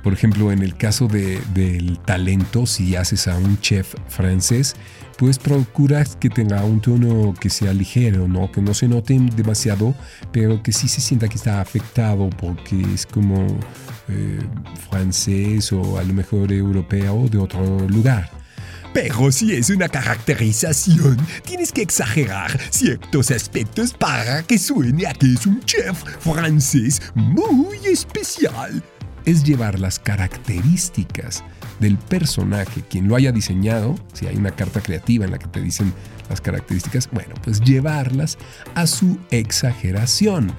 Por 0.04 0.13
ejemplo, 0.13 0.52
en 0.52 0.63
el 0.63 0.75
caso 0.75 1.08
del 1.08 1.99
talento, 2.06 2.65
si 2.65 2.95
haces 2.95 3.28
a 3.28 3.38
un 3.38 3.60
chef 3.60 3.95
francés, 4.08 4.75
pues 5.19 5.38
procuras 5.38 6.15
que 6.15 6.29
tenga 6.29 6.63
un 6.63 6.79
tono 6.79 7.34
que 7.38 7.49
sea 7.49 7.73
ligero, 7.73 8.25
¿no? 8.25 8.49
Que 8.49 8.62
no 8.62 8.73
se 8.73 8.88
note 8.88 9.19
demasiado, 9.36 9.93
pero 10.32 10.63
que 10.63 10.71
sí 10.71 10.88
se 10.88 11.01
sienta 11.01 11.27
que 11.27 11.36
está 11.36 11.60
afectado 11.60 12.29
porque 12.29 12.82
es 12.93 13.05
como 13.05 13.45
eh, 14.08 14.39
francés 14.89 15.73
o 15.73 15.99
a 15.99 16.03
lo 16.03 16.13
mejor 16.13 16.53
europeo 16.53 17.27
de 17.27 17.38
otro 17.38 17.86
lugar. 17.89 18.32
Pero 18.93 19.29
si 19.29 19.53
es 19.53 19.69
una 19.69 19.89
caracterización, 19.89 21.17
tienes 21.43 21.73
que 21.73 21.82
exagerar 21.82 22.58
ciertos 22.69 23.29
aspectos 23.29 23.93
para 23.93 24.41
que 24.43 24.58
suene 24.58 25.05
a 25.05 25.13
que 25.13 25.34
es 25.34 25.45
un 25.45 25.60
chef 25.65 26.01
francés 26.21 27.01
muy 27.13 27.77
especial. 27.91 28.82
Es 29.25 29.43
llevar 29.43 29.79
las 29.79 29.99
características 29.99 31.43
del 31.80 31.98
personaje, 31.98 32.84
quien 32.89 33.08
lo 33.08 33.15
haya 33.15 33.32
diseñado, 33.32 33.96
si 34.13 34.28
hay 34.28 34.36
una 34.36 34.52
carta 34.52 34.82
creativa 34.82 35.26
en 35.26 35.32
la 35.32 35.39
que 35.39 35.48
te 35.48 35.62
dicen 35.62 35.94
las 36.30 36.42
características, 36.42 37.10
bueno, 37.12 37.36
pues 37.44 37.62
llevarlas 37.62 38.38
a 38.76 38.86
su 38.88 39.18
exageración. 39.32 40.52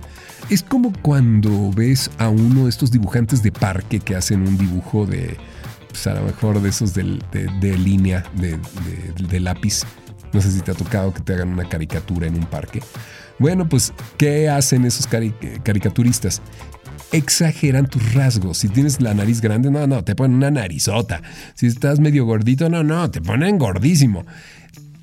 Es 0.48 0.62
como 0.62 0.92
cuando 1.02 1.70
ves 1.70 2.10
a 2.18 2.28
uno 2.28 2.64
de 2.64 2.70
estos 2.70 2.90
dibujantes 2.90 3.42
de 3.42 3.52
parque 3.52 4.00
que 4.00 4.16
hacen 4.16 4.46
un 4.46 4.58
dibujo 4.58 5.06
de, 5.06 5.36
pues 5.88 6.06
a 6.06 6.14
lo 6.14 6.22
mejor 6.22 6.60
de 6.60 6.68
esos 6.68 6.94
de, 6.94 7.04
línea, 7.78 8.24
de, 8.34 9.40
lápiz. 9.40 9.82
No 10.32 10.40
sé 10.40 10.50
si 10.50 10.60
te 10.60 10.70
ha 10.70 10.74
tocado 10.74 11.12
que 11.12 11.20
te 11.20 11.34
hagan 11.34 11.50
una 11.50 11.68
caricatura 11.68 12.26
en 12.26 12.34
un 12.34 12.46
parque. 12.46 12.80
Bueno, 13.38 13.68
pues, 13.68 13.92
¿qué 14.16 14.48
hacen 14.48 14.84
esos 14.84 15.06
caricaturistas? 15.06 16.42
Exageran 17.12 17.86
tus 17.86 18.14
rasgos. 18.14 18.58
Si 18.58 18.68
tienes 18.68 19.00
la 19.00 19.14
nariz 19.14 19.40
grande, 19.40 19.70
no, 19.70 19.86
no, 19.86 20.04
te 20.04 20.14
ponen 20.14 20.36
una 20.36 20.50
narizota. 20.50 21.22
Si 21.54 21.66
estás 21.66 22.00
medio 22.00 22.24
gordito, 22.24 22.68
no, 22.68 22.82
no, 22.82 23.10
te 23.10 23.20
ponen 23.20 23.58
gordísimo. 23.58 24.24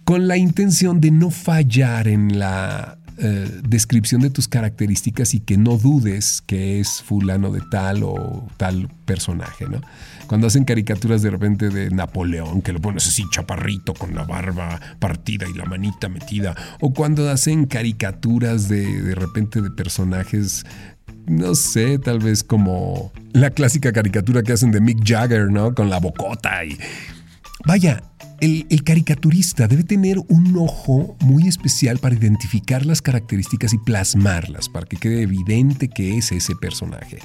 Con 0.04 0.28
la 0.28 0.38
intención 0.38 1.02
de 1.02 1.12
no 1.12 1.32
fallar 1.32 2.08
en 2.08 2.40
la 2.40 2.98
eh, 3.20 3.62
descripción 3.68 4.22
de 4.22 4.30
tus 4.30 4.48
características 4.48 5.34
y 5.34 5.40
que 5.40 5.58
no 5.58 5.78
dudes 5.78 6.44
que 6.46 6.80
es 6.80 7.02
fulano 7.02 7.52
de 7.52 7.62
tal 7.72 8.04
o 8.04 8.48
tal 8.58 8.90
personaje, 9.06 9.66
¿no? 9.68 9.82
Cuando 10.28 10.46
hacen 10.46 10.66
caricaturas 10.66 11.24
de 11.24 11.32
repente 11.32 11.70
de 11.70 11.90
Napoleón, 11.90 12.62
que 12.62 12.74
lo 12.74 12.80
pones 12.80 13.08
así 13.08 13.24
chaparrito 13.32 13.96
con 13.96 14.14
la 14.14 14.24
barba 14.24 14.80
partida 15.00 15.48
y 15.50 15.58
la 15.58 15.66
manita 15.66 16.10
metida, 16.10 16.56
o 16.80 16.94
cuando 16.94 17.28
hacen 17.32 17.66
caricaturas 17.66 18.70
de, 18.70 19.02
de 19.02 19.16
repente 19.16 19.62
de 19.62 19.72
personajes 19.72 20.64
no 21.28 21.56
sé, 21.56 22.00
tal 22.00 22.20
vez 22.20 22.44
como 22.44 23.12
la 23.34 23.50
clásica 23.52 23.92
caricatura 23.92 24.42
que 24.44 24.54
hacen 24.54 24.72
de 24.72 24.82
Mick 24.82 25.00
Jagger, 25.06 25.52
¿no? 25.52 25.74
Con 25.74 25.90
la 25.90 26.00
bocota 26.00 26.64
y... 26.66 26.78
Vaya, 27.66 28.02
el, 28.40 28.84
caricaturista 28.84 29.68
debe 29.68 29.84
tener 29.84 30.20
un 30.30 30.56
ojo 30.58 31.18
muy 31.22 31.48
especial 31.48 31.98
para 31.98 32.16
identificar 32.16 32.86
las 32.86 33.02
características 33.02 33.74
y 33.74 33.78
plasmarlas, 33.80 34.70
para 34.70 34.86
que 34.86 34.98
quede 34.98 35.24
evidente 35.24 35.90
que 35.90 36.18
es 36.18 36.32
ese 36.32 36.56
personaje. 36.56 37.18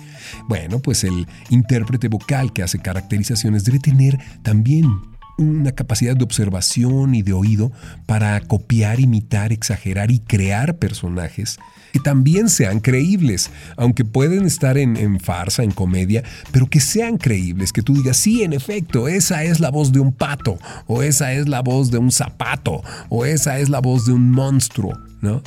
Bueno, 0.49 0.81
pues 0.81 1.05
el 1.05 1.27
intérprete 1.51 2.09
vocal 2.09 2.53
que 2.53 2.63
hace 2.63 2.79
caracterizaciones 2.79 3.65
debe 3.65 3.79
tener 3.79 4.19
también 4.43 5.12
una 5.39 5.73
capacidad 5.73 6.17
de 6.17 6.25
observación 6.25 7.15
y 7.15 7.23
de 7.23 7.33
oído 7.33 7.73
para 8.07 8.41
copiar, 8.41 9.01
imitar, 9.01 9.53
exagerar 9.53 10.11
y 10.11 10.21
crear 10.21 10.77
personajes 10.77 11.59
que 11.93 12.01
también 12.01 12.49
sean 12.49 12.81
creíbles, 12.81 13.51
aunque 13.77 14.05
pueden 14.05 14.47
estar 14.47 14.79
en, 14.79 15.21
farsa, 15.21 15.63
en 15.63 15.71
comedia, 15.71 16.25
pero 16.51 16.67
que 16.67 16.81
sean 16.81 17.19
creíbles, 17.19 17.73
que 17.73 17.83
tú 17.83 17.95
digas, 17.95 18.17
sí, 18.17 18.43
en 18.43 18.55
efecto, 18.55 19.09
esa 19.09 19.45
es 19.45 19.61
la 19.61 19.71
voz 19.71 19.93
de 19.93 20.01
un 20.01 20.13
pato, 20.13 20.59
o 20.87 21.03
esa 21.03 21.35
es 21.35 21.49
la 21.49 21.61
voz 21.61 21.91
de 21.91 21.99
un 21.99 22.11
zapato, 22.11 22.83
o 23.11 23.27
esa 23.27 23.59
es 23.59 23.69
la 23.69 23.81
voz 23.81 24.07
de 24.07 24.13
un 24.13 24.31
monstruo, 24.31 24.99
¿no? 25.21 25.43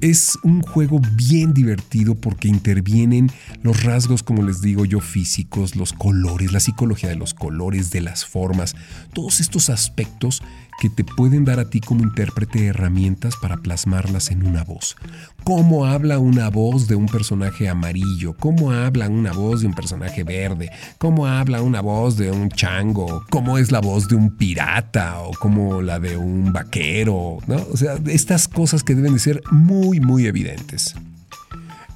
Es 0.00 0.38
un 0.42 0.62
juego 0.62 1.00
bien 1.14 1.52
divertido 1.52 2.14
porque 2.14 2.48
intervienen 2.48 3.30
los 3.62 3.82
rasgos, 3.82 4.22
como 4.22 4.42
les 4.42 4.62
digo 4.62 4.86
yo, 4.86 5.00
físicos, 5.00 5.76
los 5.76 5.92
colores, 5.92 6.52
la 6.52 6.60
psicología 6.60 7.10
de 7.10 7.16
los 7.16 7.34
colores, 7.34 7.90
de 7.90 8.00
las 8.00 8.24
formas, 8.24 8.74
todos 9.12 9.40
estos 9.40 9.68
aspectos 9.68 10.42
que 10.80 10.88
te 10.88 11.04
pueden 11.04 11.44
dar 11.44 11.60
a 11.60 11.68
ti 11.68 11.80
como 11.80 12.02
intérprete 12.02 12.66
herramientas 12.66 13.34
para 13.36 13.58
plasmarlas 13.58 14.30
en 14.30 14.46
una 14.46 14.64
voz. 14.64 14.96
¿Cómo 15.44 15.84
habla 15.84 16.18
una 16.18 16.48
voz 16.48 16.88
de 16.88 16.94
un 16.94 17.06
personaje 17.06 17.68
amarillo? 17.68 18.32
¿Cómo 18.32 18.72
habla 18.72 19.10
una 19.10 19.32
voz 19.32 19.60
de 19.60 19.66
un 19.66 19.74
personaje 19.74 20.24
verde? 20.24 20.70
¿Cómo 20.96 21.26
habla 21.26 21.60
una 21.60 21.82
voz 21.82 22.16
de 22.16 22.32
un 22.32 22.48
chango? 22.48 23.26
¿Cómo 23.28 23.58
es 23.58 23.70
la 23.70 23.80
voz 23.80 24.08
de 24.08 24.16
un 24.16 24.36
pirata? 24.36 25.20
¿O 25.20 25.32
como 25.32 25.82
la 25.82 26.00
de 26.00 26.16
un 26.16 26.50
vaquero? 26.50 27.38
¿no? 27.46 27.56
O 27.70 27.76
sea, 27.76 27.98
estas 28.06 28.48
cosas 28.48 28.82
que 28.82 28.94
deben 28.94 29.12
de 29.12 29.18
ser 29.20 29.42
muy, 29.50 30.00
muy 30.00 30.26
evidentes. 30.26 30.94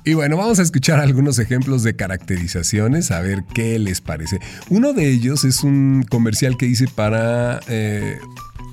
Y 0.06 0.12
bueno, 0.12 0.36
vamos 0.36 0.58
a 0.58 0.62
escuchar 0.62 1.00
algunos 1.00 1.38
ejemplos 1.38 1.82
de 1.82 1.96
caracterizaciones, 1.96 3.10
a 3.10 3.22
ver 3.22 3.44
qué 3.54 3.78
les 3.78 4.02
parece. 4.02 4.38
Uno 4.68 4.92
de 4.92 5.08
ellos 5.08 5.44
es 5.44 5.64
un 5.64 6.04
comercial 6.10 6.58
que 6.58 6.66
hice 6.66 6.86
para 6.94 7.60
eh, 7.68 8.18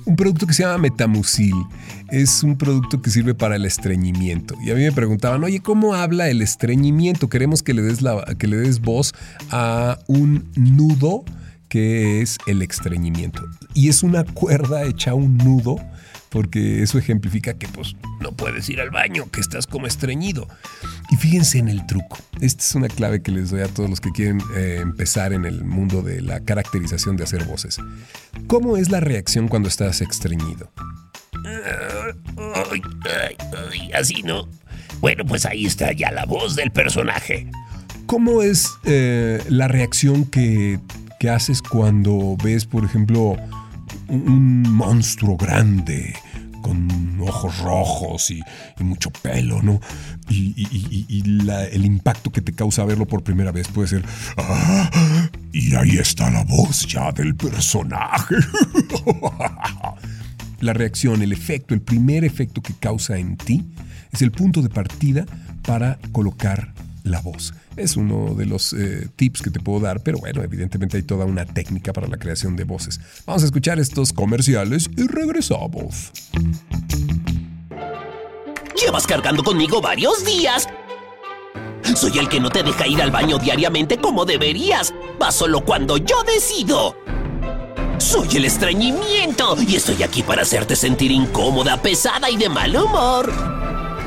un 0.04 0.16
producto 0.16 0.46
que 0.46 0.54
se 0.54 0.62
llama 0.62 0.78
Metamucil. 0.78 1.54
Es 2.10 2.42
un 2.42 2.56
producto 2.56 3.00
que 3.00 3.10
sirve 3.10 3.34
para 3.34 3.56
el 3.56 3.64
estreñimiento. 3.64 4.54
Y 4.64 4.70
a 4.70 4.74
mí 4.74 4.82
me 4.82 4.92
preguntaban, 4.92 5.42
oye, 5.44 5.60
¿cómo 5.60 5.94
habla 5.94 6.28
el 6.28 6.42
estreñimiento? 6.42 7.28
Queremos 7.28 7.62
que 7.62 7.74
le 7.74 7.82
des, 7.82 8.02
la, 8.02 8.24
que 8.38 8.46
le 8.46 8.56
des 8.56 8.80
voz 8.80 9.14
a 9.50 9.98
un 10.06 10.50
nudo 10.56 11.24
que 11.68 12.20
es 12.20 12.38
el 12.46 12.60
estreñimiento. 12.62 13.42
Y 13.74 13.88
es 13.88 14.02
una 14.02 14.24
cuerda 14.24 14.84
hecha 14.84 15.14
un 15.14 15.38
nudo 15.38 15.76
porque 16.32 16.82
eso 16.82 16.96
ejemplifica 16.98 17.58
que 17.58 17.68
pues 17.68 17.94
no 18.20 18.32
puedes 18.32 18.66
ir 18.70 18.80
al 18.80 18.90
baño, 18.90 19.30
que 19.30 19.40
estás 19.40 19.66
como 19.66 19.86
estreñido. 19.86 20.48
Y 21.10 21.16
fíjense 21.16 21.58
en 21.58 21.68
el 21.68 21.86
truco. 21.86 22.18
Esta 22.40 22.62
es 22.64 22.74
una 22.74 22.88
clave 22.88 23.20
que 23.20 23.30
les 23.30 23.50
doy 23.50 23.60
a 23.60 23.68
todos 23.68 23.90
los 23.90 24.00
que 24.00 24.10
quieren 24.12 24.40
eh, 24.56 24.78
empezar 24.80 25.34
en 25.34 25.44
el 25.44 25.62
mundo 25.62 26.00
de 26.00 26.22
la 26.22 26.40
caracterización 26.40 27.18
de 27.18 27.24
hacer 27.24 27.44
voces. 27.44 27.78
¿Cómo 28.46 28.78
es 28.78 28.90
la 28.90 29.00
reacción 29.00 29.46
cuando 29.46 29.68
estás 29.68 30.00
estreñido? 30.00 30.72
así 33.94 34.22
no. 34.22 34.48
Bueno, 35.00 35.26
pues 35.26 35.44
ahí 35.44 35.66
está 35.66 35.92
ya 35.92 36.10
la 36.10 36.24
voz 36.24 36.56
del 36.56 36.70
personaje. 36.70 37.46
¿Cómo 38.06 38.40
es 38.40 38.70
eh, 38.84 39.42
la 39.50 39.68
reacción 39.68 40.24
que, 40.24 40.80
que 41.20 41.28
haces 41.28 41.60
cuando 41.60 42.36
ves, 42.42 42.64
por 42.64 42.84
ejemplo, 42.84 43.36
un 44.08 44.62
monstruo 44.62 45.36
grande 45.36 46.14
con 46.62 47.20
ojos 47.20 47.58
rojos 47.58 48.30
y, 48.30 48.40
mucho 48.78 49.10
pelo, 49.10 49.60
¿no? 49.62 49.80
Y, 50.30 51.22
el 51.72 51.84
impacto 51.84 52.30
que 52.30 52.40
te 52.40 52.52
causa 52.52 52.84
verlo 52.84 53.06
por 53.06 53.22
primera 53.22 53.52
vez 53.52 53.68
puede 53.68 53.88
ser, 53.88 54.04
ah, 54.38 54.90
y 55.52 55.74
ahí 55.74 55.98
está 55.98 56.30
la 56.30 56.44
voz 56.44 56.86
ya 56.86 57.12
del 57.12 57.34
personaje. 57.34 58.36
la 60.60 60.72
reacción, 60.72 61.22
el 61.22 61.32
efecto, 61.32 61.74
el 61.74 61.82
primer 61.82 62.24
efecto 62.24 62.62
que 62.62 62.74
causa 62.74 63.18
en 63.18 63.36
ti 63.36 63.64
es 64.12 64.22
el 64.22 64.30
punto 64.30 64.62
de 64.62 64.68
partida 64.68 65.26
para 65.62 65.98
colocar 66.12 66.72
la 67.04 67.20
voz. 67.20 67.54
Es 67.76 67.96
uno 67.96 68.34
de 68.34 68.46
los 68.46 68.72
eh, 68.72 69.08
tips 69.16 69.42
que 69.42 69.50
te 69.50 69.60
puedo 69.60 69.80
dar, 69.80 70.02
pero 70.02 70.18
bueno, 70.18 70.42
evidentemente 70.42 70.96
hay 70.96 71.02
toda 71.02 71.24
una 71.24 71.44
técnica 71.44 71.92
para 71.92 72.08
la 72.08 72.16
creación 72.16 72.56
de 72.56 72.64
voces. 72.64 73.00
Vamos 73.26 73.42
a 73.42 73.46
escuchar 73.46 73.78
estos 73.78 74.12
comerciales 74.12 74.88
y 74.96 75.06
regresamos. 75.06 76.12
Llevas 78.80 79.06
cargando 79.06 79.42
conmigo 79.42 79.80
varios 79.80 80.24
días. 80.24 80.68
Soy 81.94 82.18
el 82.18 82.28
que 82.28 82.40
no 82.40 82.50
te 82.50 82.62
deja 82.62 82.86
ir 82.86 83.02
al 83.02 83.10
baño 83.10 83.38
diariamente 83.38 83.98
como 83.98 84.24
deberías. 84.24 84.94
Va 85.20 85.30
solo 85.30 85.64
cuando 85.64 85.96
yo 85.98 86.22
decido. 86.24 86.96
Soy 87.98 88.28
el 88.36 88.44
estreñimiento 88.44 89.56
y 89.66 89.76
estoy 89.76 90.02
aquí 90.02 90.22
para 90.22 90.42
hacerte 90.42 90.74
sentir 90.74 91.10
incómoda, 91.10 91.80
pesada 91.80 92.30
y 92.30 92.36
de 92.36 92.48
mal 92.48 92.74
humor. 92.74 93.61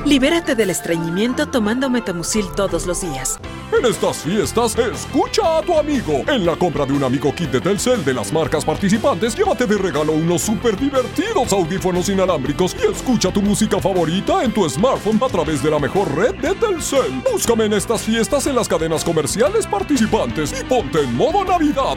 Libérate 0.05 0.53
del 0.53 0.69
estreñimiento 0.69 1.47
tomando 1.47 1.89
Metamucil 1.89 2.45
todos 2.55 2.85
los 2.85 3.01
días. 3.01 3.39
En 3.75 3.83
estas 3.83 4.17
fiestas, 4.17 4.77
escucha 4.77 5.57
a 5.57 5.61
tu 5.63 5.75
amigo. 5.79 6.21
En 6.27 6.45
la 6.45 6.55
compra 6.55 6.85
de 6.85 6.93
un 6.93 7.03
amigo 7.03 7.33
kit 7.33 7.49
de 7.49 7.59
Telcel 7.59 8.05
de 8.05 8.13
las 8.13 8.31
marcas 8.31 8.63
participantes, 8.63 9.35
llévate 9.35 9.65
de 9.65 9.75
regalo 9.79 10.13
unos 10.13 10.43
súper 10.43 10.77
divertidos 10.77 11.51
audífonos 11.51 12.07
inalámbricos 12.07 12.75
y 12.79 12.91
escucha 12.91 13.33
tu 13.33 13.41
música 13.41 13.79
favorita 13.79 14.43
en 14.43 14.53
tu 14.53 14.69
smartphone 14.69 15.19
a 15.23 15.27
través 15.27 15.63
de 15.63 15.71
la 15.71 15.79
mejor 15.79 16.15
red 16.15 16.35
de 16.35 16.53
Telcel. 16.53 17.23
Búscame 17.31 17.65
en 17.65 17.73
estas 17.73 18.03
fiestas 18.03 18.45
en 18.45 18.55
las 18.55 18.67
cadenas 18.67 19.03
comerciales 19.03 19.65
participantes 19.65 20.53
y 20.59 20.63
ponte 20.65 21.01
en 21.01 21.15
modo 21.15 21.43
Navidad. 21.43 21.95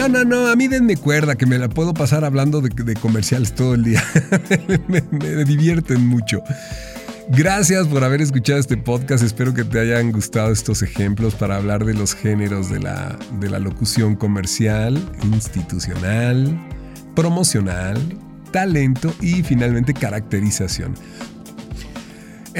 No, 0.00 0.08
no, 0.08 0.24
no, 0.24 0.46
a 0.46 0.56
mí 0.56 0.66
denme 0.66 0.96
cuerda, 0.96 1.36
que 1.36 1.44
me 1.44 1.58
la 1.58 1.68
puedo 1.68 1.92
pasar 1.92 2.24
hablando 2.24 2.62
de, 2.62 2.94
comerciales 2.94 3.54
todo 3.54 3.74
el 3.74 3.84
día. 3.84 4.02
me, 4.88 5.44
divierten 5.44 6.06
mucho. 6.06 6.42
Gracias 7.28 7.86
por 7.86 8.02
haber 8.02 8.22
escuchado 8.22 8.58
este 8.58 8.78
podcast. 8.78 9.22
Espero 9.22 9.52
que 9.52 9.62
te 9.62 9.78
hayan 9.78 10.10
gustado 10.10 10.52
estos 10.52 10.80
ejemplos 10.82 11.34
para 11.34 11.56
hablar 11.56 11.84
de 11.84 11.92
los 11.92 12.14
géneros 12.14 12.70
de 12.70 12.80
la, 12.80 13.18
de 13.40 13.50
la 13.50 13.58
locución 13.58 14.16
comercial, 14.16 14.98
institucional, 15.22 16.58
promocional, 17.14 17.98
talento 18.52 19.12
y 19.20 19.42
finalmente 19.42 19.92
caracterización. 19.92 20.94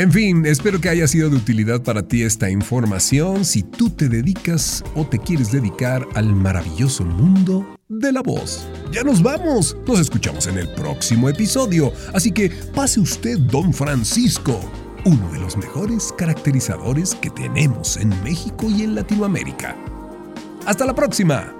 En 0.00 0.10
fin, 0.10 0.46
espero 0.46 0.80
que 0.80 0.88
haya 0.88 1.06
sido 1.06 1.28
de 1.28 1.36
utilidad 1.36 1.82
para 1.82 2.02
ti 2.02 2.22
esta 2.22 2.48
información 2.48 3.44
si 3.44 3.62
tú 3.62 3.90
te 3.90 4.08
dedicas 4.08 4.82
o 4.94 5.06
te 5.06 5.18
quieres 5.18 5.52
dedicar 5.52 6.08
al 6.14 6.34
maravilloso 6.34 7.04
mundo 7.04 7.76
de 7.86 8.10
la 8.10 8.22
voz. 8.22 8.66
Ya 8.92 9.02
nos 9.02 9.22
vamos, 9.22 9.76
nos 9.86 10.00
escuchamos 10.00 10.46
en 10.46 10.56
el 10.56 10.70
próximo 10.70 11.28
episodio, 11.28 11.92
así 12.14 12.32
que 12.32 12.48
pase 12.74 12.98
usted, 12.98 13.38
don 13.40 13.74
Francisco, 13.74 14.58
uno 15.04 15.30
de 15.32 15.38
los 15.38 15.58
mejores 15.58 16.14
caracterizadores 16.16 17.14
que 17.16 17.28
tenemos 17.28 17.98
en 17.98 18.08
México 18.24 18.70
y 18.70 18.84
en 18.84 18.94
Latinoamérica. 18.94 19.76
Hasta 20.64 20.86
la 20.86 20.94
próxima. 20.94 21.59